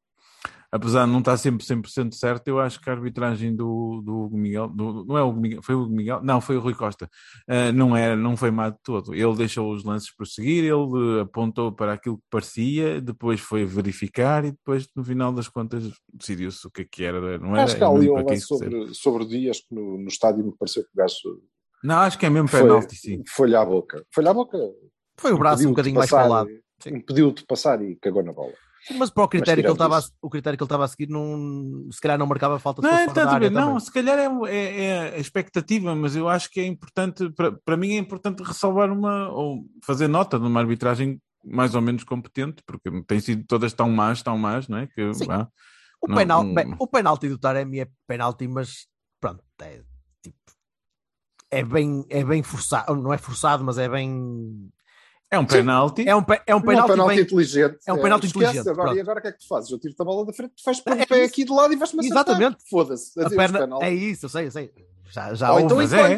[0.76, 4.68] apesar de não estar sempre 100% certo, eu acho que a arbitragem do, do Miguel,
[4.68, 6.20] do- não é o Miguel, foi o Miguel?
[6.22, 7.08] Não, foi o Rui Costa,
[7.48, 9.14] ah, não, era, não foi má de todo.
[9.14, 14.52] Ele deixou os lances prosseguir, ele apontou para aquilo que parecia, depois foi verificar e
[14.52, 17.38] depois, no final das contas, decidiu-se o que é que era.
[17.38, 19.98] Não era Acho que há e ali um lance sobre, sobre o Dias que no,
[19.98, 21.42] no estádio me pareceu que o gajo
[21.82, 23.22] Não, acho que é mesmo foi, penalti, sim.
[23.28, 24.04] foi-lhe à boca.
[24.14, 24.58] Foi-lhe à boca.
[25.18, 26.50] Foi o braço um bocadinho mais passar, para o lado.
[26.82, 26.90] Sim.
[26.90, 28.52] Impediu-te passar e cagou na bola.
[28.94, 31.08] Mas para o critério, que ele estava a, o critério que ele estava a seguir,
[31.08, 33.80] não, se calhar não marcava falta se Não, é fora não, também.
[33.80, 37.76] se calhar é, é- é a expectativa, mas eu acho que é importante, para, para
[37.76, 42.62] mim é importante ressalvar uma, ou fazer nota de uma arbitragem mais ou menos competente,
[42.66, 44.86] porque tem sido todas tão más, tão más, não é?
[44.86, 45.26] Que, Sim.
[45.26, 45.48] vá,
[46.00, 48.86] O, Não, penal, não- bem, o penalti do Taremi é penalti, mas
[49.20, 49.82] pronto, é
[50.22, 50.38] tipo.
[51.50, 54.70] É bem, é bem forçado, não é forçado, mas é bem.
[55.30, 56.08] É um penalti.
[56.08, 57.24] É um, é um Um penalti, penalti bem.
[57.24, 57.78] inteligente.
[57.86, 58.96] é um penalti esquece, inteligente, Agora, pronto.
[58.96, 59.70] e agora o que é que tu fazes?
[59.70, 61.76] Eu tiro-te a bola da frente, tu pôr É o pé aqui de lado e
[61.76, 62.24] vais-me acertar.
[62.26, 62.56] Exatamente.
[62.70, 63.12] Foda-se.
[63.36, 63.84] Perna, penalti.
[63.84, 64.72] é isso, eu sei, eu sei.
[65.10, 65.64] Já, já Ou houve.
[65.66, 66.16] então mas é.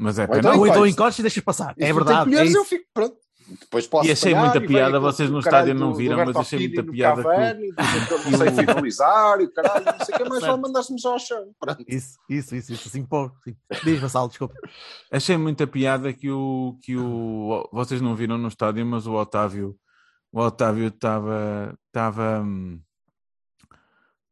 [0.00, 0.58] Mas é Ou então penalti.
[0.58, 0.92] Ou então encodes-te.
[0.92, 1.74] encodes e deixas passar.
[1.78, 2.20] E É verdade.
[2.20, 3.16] te colheres, é eu fico pronto.
[3.48, 6.84] Depois posso E achei falhar muita piada, vocês no estádio não viram, mas achei muita
[6.84, 10.38] piada Cavani, que eu não sei finalizar e o caralho, não sei o que, mas
[10.40, 10.52] Certo.
[10.52, 11.50] só mandaste-me já ao chão.
[11.86, 13.30] Isso, isso, isso, isso, assim, pô.
[13.84, 14.54] Diz, Vassal, desculpa.
[15.10, 17.68] Achei muita piada que o, que o.
[17.72, 19.74] Vocês não viram no estádio, mas o Otávio.
[20.30, 21.74] O Otávio estava.
[21.86, 22.40] Estava.
[22.40, 22.80] hum,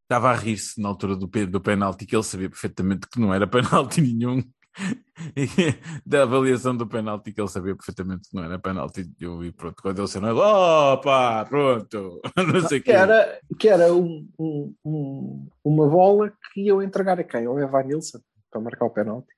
[0.02, 3.44] Estava a rir-se na altura do, do penalti, que ele sabia perfeitamente que não era
[3.48, 4.40] penalti nenhum.
[6.04, 9.10] Da avaliação do penalti, que ele sabia perfeitamente que não era penalti.
[9.20, 14.28] E pronto, quando ele saiu, opa, pronto, não sei o Que era, que era um-
[14.38, 17.46] um- um- uma bola que iam entregar a quem?
[17.46, 18.18] Ao Evan Nilsson,
[18.50, 19.28] para marcar o penalti.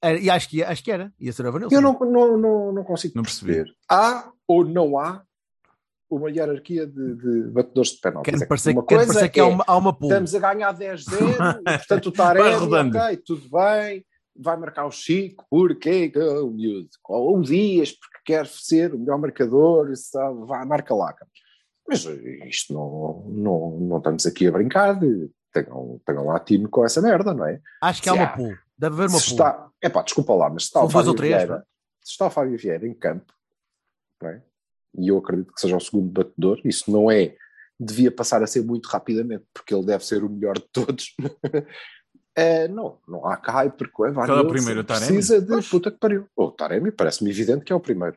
[0.00, 1.12] Era- E acho que, acho que era.
[1.18, 1.74] Ia ser a Vanilson.
[1.74, 3.54] Eu não, não, não, não consigo Não percebi.
[3.54, 3.74] perceber.
[3.90, 5.22] Há ou não há
[6.10, 8.24] uma hierarquia de, de batedores de penalti?
[8.24, 10.10] Quer dizer, parecer, uma quer coisa parecer que há uma, há uma pool.
[10.10, 14.04] Estamos a ganhar 10-0, e, portanto o Taremi, ok, tudo bem,
[14.36, 18.98] vai marcar o Chico, porque que o miúdo, ou o Dias, porque quer ser o
[18.98, 21.14] melhor marcador, sabe, vai, marca lá.
[21.86, 24.98] Mas isto não, não, não estamos aqui a brincar,
[25.52, 27.60] tenham, tenham lá time com essa merda, não é?
[27.82, 28.36] Acho que há Se uma há.
[28.36, 28.54] pool.
[28.76, 29.32] Deve haver uma se pool.
[29.32, 31.60] está, epá, desculpa lá, mas se está São o Fábio Vieira, é?
[32.02, 33.32] se está o Fábio Vieira em campo,
[34.20, 34.42] não é?
[34.98, 37.34] E eu acredito que seja o segundo batedor, isso não é,
[37.78, 41.14] devia passar a ser muito rapidamente, porque ele deve ser o melhor de todos.
[42.36, 45.06] É, não, não há cá, porque o Evan Qual é o primeiro, o Taremi?
[45.06, 45.68] precisa de Pois.
[45.68, 46.26] puta que pariu.
[46.36, 48.16] O Taremi parece-me evidente que é o primeiro.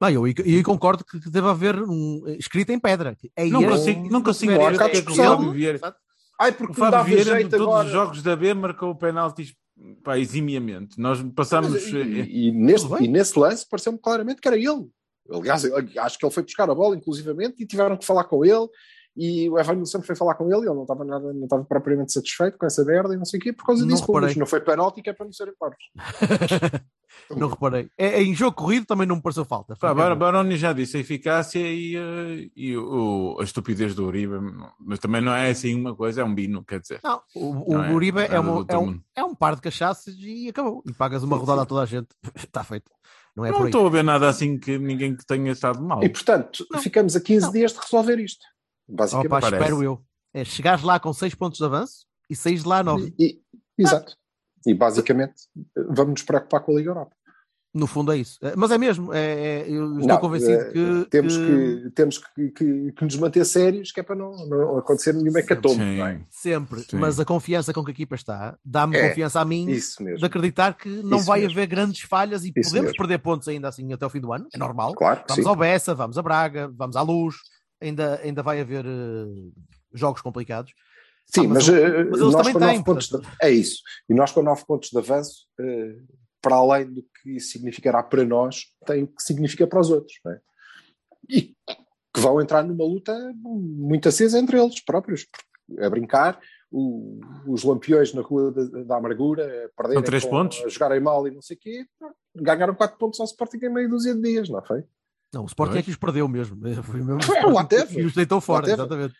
[0.00, 3.14] Não, eu, eu concordo que que deve haver um escrito em pedra.
[3.36, 5.14] É Não este- consigo, não consigo ver porque é que o.
[5.14, 5.96] Fábio Vieira.
[6.40, 7.86] Ai, O porque me Fábio dava Vieira, de jeito todos agora.
[7.86, 9.54] os jogos da B, marcou penaltis
[10.02, 10.98] pá, eximiamente.
[10.98, 11.70] Nós passámos.
[11.72, 14.88] Mas, eh, e, e neste, e nesse lance pareceu-me claramente que era ele.
[15.32, 18.66] Aliás, acho que ele foi buscar a bola, inclusivamente, e tiveram que falar com ele.
[19.16, 21.64] E o Evan Nilsson foi falar com ele, e ele não estava nada, não estava
[21.64, 24.02] propriamente satisfeito com essa merda e não sei o quê, por causa Não disso.
[24.06, 24.28] Reparei.
[24.28, 25.78] mas não foi penalti, que é para não serem parvos.
[27.36, 27.88] não reparei.
[27.98, 29.74] É, em jogo corrido também não me pareceu falta.
[29.76, 34.34] Pá, Bar- Baroni já disse a eficácia e, eh, e o, a estupidez do Uribe,
[34.78, 37.00] mas também não é assim uma coisa, é um bino, quer dizer.
[37.02, 39.60] Não, o, o Não é Uribe é, do uma- é, um, é um par de
[39.60, 40.82] cachaças e acabou.
[40.86, 42.08] E pagas uma rodada a toda a gente.
[42.36, 42.90] Está feito.
[43.40, 46.02] Não é não estou a ver nada assim que ninguém que tenha estado mal.
[46.02, 46.80] E portanto, Não.
[46.80, 47.52] ficamos a 15 Não.
[47.52, 48.44] dias de resolver isto.
[48.88, 49.26] Basicamente.
[49.26, 49.62] Opa, parece.
[49.62, 50.02] espero eu.
[50.34, 53.14] É chegares lá com 6 pontos de avanço e saís de lá a 9.
[53.18, 54.16] E- e- exato.
[54.66, 55.34] E basicamente
[55.74, 57.16] vamos nos preocupar com a Liga Europa.
[57.72, 58.36] No fundo é isso.
[58.42, 59.12] É, Mas é mesmo.
[59.14, 59.20] É,
[59.60, 61.06] é- eu estou Não, convencido eh, que.
[61.08, 61.46] Temos, que
[61.84, 65.38] que, temos que, que- que nos manter sérios, que é para não, não acontecer nenhuma
[65.38, 65.78] hecatombe.
[65.78, 66.16] não é?
[66.18, 66.24] Sim.
[66.30, 66.80] Sempre.
[66.80, 66.96] Sim.
[66.96, 70.18] Mas a confiança com que a equipa está dá-me É, confiança a mim Isso mesmo.
[70.18, 71.52] de acreditar que não Isso vai mesmo.
[71.52, 72.96] haver grandes falhas e Isso podemos mesmo.
[72.96, 74.48] perder pontos ainda assim até o fim do ano.
[74.52, 74.92] É normal.
[74.96, 75.48] Claro Vamos sim.
[75.48, 77.36] ao Bessa, vamos a Braga, vamos à Luz.
[77.80, 79.26] Ainda, ainda vai haver eh,
[79.94, 80.72] jogos complicados.
[81.32, 83.76] Sim, Ah, mas, mas eh, eles nós também com têm, nove pontos de, é isso.
[84.08, 85.94] E nós com 9 pontos de avanço, eh,
[86.40, 90.18] para além do que isso significará para nós, tem o que significa para os outros.
[90.24, 90.40] não é?
[91.28, 91.54] E
[92.12, 95.26] que vão entrar numa luta muito acesa entre eles próprios,
[95.78, 96.40] a brincar,
[96.72, 100.62] o- os lampiões na rua da, da amargura, São três com- pontos?
[100.64, 101.86] a jogarem mal e não sei o quê,
[102.34, 104.82] ganharam 4 pontos ao Sporting em meio dúzia de dias, não foi?
[105.32, 106.56] Não, o Sporting é que os perdeu mesmo.
[106.82, 108.00] Foi mesmo Foi, o Ateve.
[108.00, 109.14] E os deitou fora, exatamente.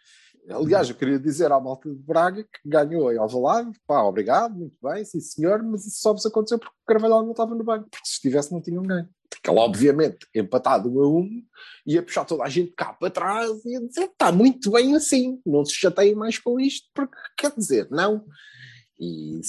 [0.53, 4.77] Aliás, eu queria dizer à malta de Braga que ganhou em Alvalade, pá, obrigado, muito
[4.83, 7.89] bem, sim senhor, mas isso só vos aconteceu porque o Carvalhal não estava no banco,
[7.91, 9.09] porque se estivesse não tinham ganho.
[9.29, 11.29] Porque ele, obviamente, empatado um a um,
[11.87, 15.41] ia puxar toda a gente cá para trás e ia dizer, está muito bem assim,
[15.47, 18.25] não se chateiem mais com isto, porque quer dizer, não.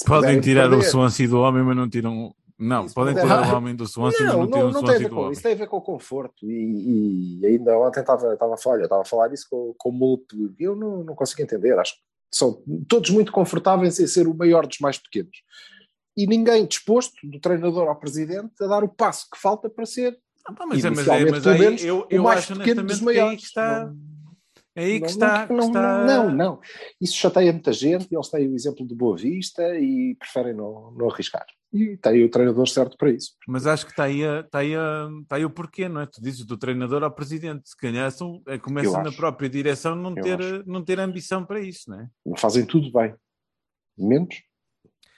[0.06, 2.34] Podem tirar o perder- Swansea do homem, mas não tiram.
[2.62, 4.96] Não, Isso podem pode- tirar o homem do Swansea, mas Não, não não, não tem
[4.96, 5.32] a ver com homem.
[5.32, 6.46] isso, tem a ver com o conforto.
[6.46, 9.92] E, e ainda ontem estava, estava a falar, estava a falar isso com, com o
[9.94, 10.54] Multo.
[10.60, 11.78] Eu não, não consigo entender.
[11.80, 12.00] Acho que
[12.32, 15.36] são todos muito confortáveis em ser o maior dos mais pequenos.
[16.16, 20.18] E ninguém disposto, do treinador ao presidente, a dar o passo que falta para ser
[20.46, 23.86] Ah, mas é, mas é, mas aí eu, o eu acho honestamente que aí está.
[23.86, 24.12] Não-
[24.76, 25.48] É aí que Não, está.
[25.48, 26.06] que não, está...
[26.06, 26.60] não, não.
[27.00, 28.08] Isso chateia muita gente.
[28.10, 31.46] Eles têm o exemplo de Boa Vista e preferem não, não arriscar.
[31.74, 33.32] E tem o treinador certo para isso.
[33.48, 36.06] Mas acho que está aí, a- está, aí a- está aí o porquê, não é?
[36.06, 37.70] Tu dizes do treinador ao presidente.
[37.70, 39.18] Se calhar são, é, começa na acho.
[39.18, 40.64] própria direção não Eu ter, acho.
[40.66, 42.10] não ter ambição para isso, não é?
[42.38, 43.14] Fazem tudo bem.
[43.98, 44.36] Menos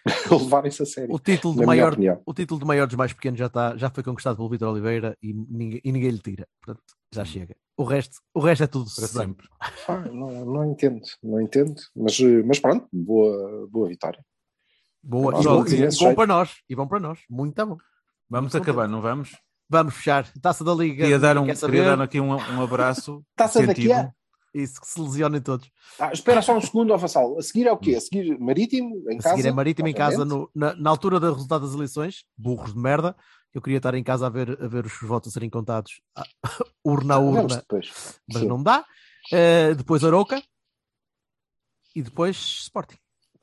[0.31, 1.13] levarem-se a sério.
[1.13, 1.95] O título, de maior,
[2.25, 5.15] o título de maior dos mais pequenos já, está, já foi conquistado pelo Vitor Oliveira
[5.21, 6.47] e ninguém, e ninguém lhe tira.
[6.61, 6.83] Portanto,
[7.13, 7.55] já chega.
[7.75, 9.47] O resto, o resto é tudo Para sempre.
[9.87, 11.73] Ah, não, não entendo, não entendo.
[11.95, 14.23] Mas, mas pronto, boa, boa vitória.
[15.01, 15.39] Boa.
[15.41, 16.51] E bom, e bom para nós.
[16.69, 17.19] E bom para nós.
[17.29, 17.77] Muito bom.
[18.29, 19.31] Vamos acabar, não vamos?
[19.69, 20.31] Vamos fechar.
[20.41, 21.01] Taça da Liga.
[21.03, 23.23] Queria dar, um, Quer queria dar aqui um, um abraço.
[23.35, 23.93] Taça daqui sentido.
[23.99, 24.11] é?
[24.53, 25.67] Isso, que se lesionem todos.
[25.99, 27.39] Ah, espera só um segundo, ó Vassal.
[27.39, 27.95] A seguir é o quê?
[27.95, 29.35] A seguir Marítimo, em A casa?
[29.35, 30.39] seguir é Marítimo em casa, obviamente.
[30.39, 33.15] no- na, na altura do resultado das eleições, burros de merda.
[33.53, 36.23] Eu queria estar em casa a ver, a ver os votos a serem contados ah,
[36.83, 37.91] urna a urna, depois.
[38.27, 38.47] mas Sim.
[38.47, 38.83] não dá.
[39.31, 40.41] Eh, depois Aroca
[41.95, 42.97] e depois Sporting.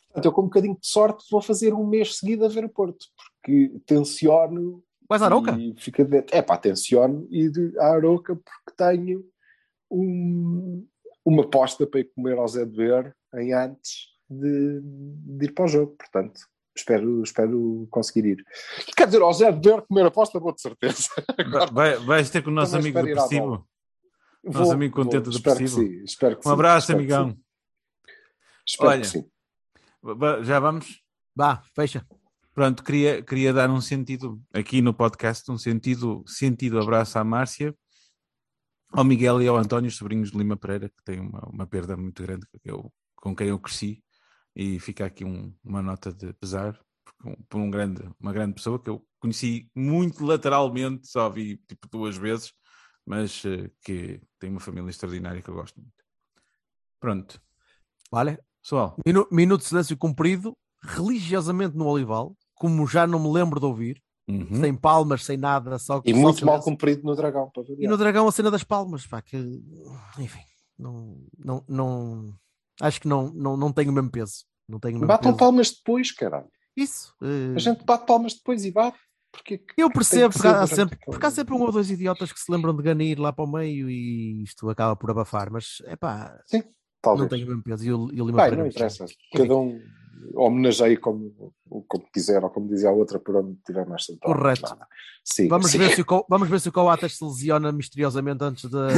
[0.06, 2.68] Portanto, eu com um bocadinho de sorte vou fazer um mês seguido a ver o
[2.68, 5.52] Porto, porque tenciono Vais a Aroca?
[5.52, 6.24] e fica de...
[6.32, 9.24] é pá, tenciono e de a Aroca porque tenho
[9.90, 10.86] um-
[11.24, 15.64] uma aposta para ir comer ao Zé de Ver em antes de, de ir para
[15.64, 16.40] o jogo, portanto
[16.76, 18.44] espero, espero conseguir ir.
[18.96, 21.08] Quer dizer, ao Zé de Ver comer aposta vou de certeza.
[21.50, 23.66] Vai- Vai, vais ter com o nosso Também amigo depressivo.
[24.42, 25.64] Vou- Nosso amigo contente vou, depressivo.
[25.82, 27.30] Espero que sim, espero que Um sim, abraço, espero que amigão.
[27.30, 27.42] sim.
[28.66, 29.00] Espero Olha.
[29.00, 29.30] que sim.
[30.44, 31.02] Já vamos?
[31.36, 32.06] Vá, fecha.
[32.54, 37.74] Pronto, queria, queria dar um sentido aqui no podcast, um sentido, sentido abraço à Márcia,
[38.92, 41.96] ao Miguel e ao António, os sobrinhos de Lima Pereira, que têm uma, uma perda
[41.96, 44.02] muito grande que eu, com quem eu cresci,
[44.60, 46.78] e fica aqui um- uma nota de pesar
[47.48, 52.14] por, um- grande, uma grande pessoa que eu conheci muito lateralmente, só vi tipo duas
[52.18, 52.52] vezes,
[53.06, 56.04] mas eh, que tem uma família extraordinária que eu gosto muito.
[57.00, 57.40] Pronto,
[58.12, 58.38] Vale?
[58.62, 63.64] pessoal, Minu- minuto de silêncio cumprido, religiosamente no Olival, como já não me lembro de
[63.64, 64.60] ouvir, uhum.
[64.60, 67.50] sem palmas, sem nada, só E só muito mal cumprido no Dragão.
[67.78, 69.38] E no Dragão a cena das palmas, pá, que
[70.18, 70.44] enfim,
[70.78, 72.34] não, não, não
[72.82, 74.44] acho que não, não, não tem o mesmo peso.
[74.70, 75.38] Não tem o mesmo Batam peso.
[75.38, 76.48] palmas depois, caralho.
[76.76, 77.12] Isso.
[77.22, 78.98] eh, A gente bate palmas depois e bate.
[79.32, 82.40] Porque que- Eu percebo, porque há, sempre, porque há sempre um ou dois idiotas que
[82.40, 85.94] se lembram de Ganir lá para o meio e isto acaba por abafar, mas é
[85.94, 86.62] pá, não
[87.00, 87.28] Talvez.
[87.30, 87.84] tem o mesmo peso.
[87.84, 89.04] E o, e o Lima Bem, não interessa.
[89.32, 89.80] Cada um
[90.34, 91.52] homenageie como,
[91.86, 94.32] como quiser, ou como dizia a outra, por onde tiver mais sentado.
[94.32, 94.76] Correto.
[95.24, 95.78] Sim, Vamos sim.
[95.78, 98.88] ver, se o, vamos ver se o Coates se lesiona misteriosamente antes da,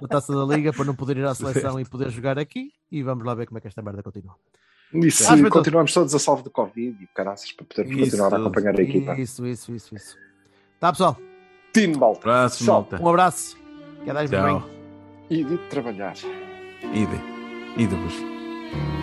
[0.00, 2.72] da taça da Liga para não poder ir à seleção e poder jogar aqui.
[2.90, 4.34] E vamos lá ver como é que esta merda continua.
[4.92, 8.34] E se que continuamos todos a salvo de Covid e caraças para podermos Isso, continuar
[8.34, 9.14] a acompanhar a equipa.
[9.20, 10.16] Isso, isso, isso, isso.
[10.80, 11.16] Tá, pessoal.
[11.72, 12.20] Time malta.
[12.20, 13.00] abraço, malta.
[13.00, 13.56] Um abraço.
[14.04, 14.62] Quer dar bem.
[15.28, 16.14] E de trabalhar.
[16.92, 17.20] Ide.
[17.76, 18.99] Ide-vos.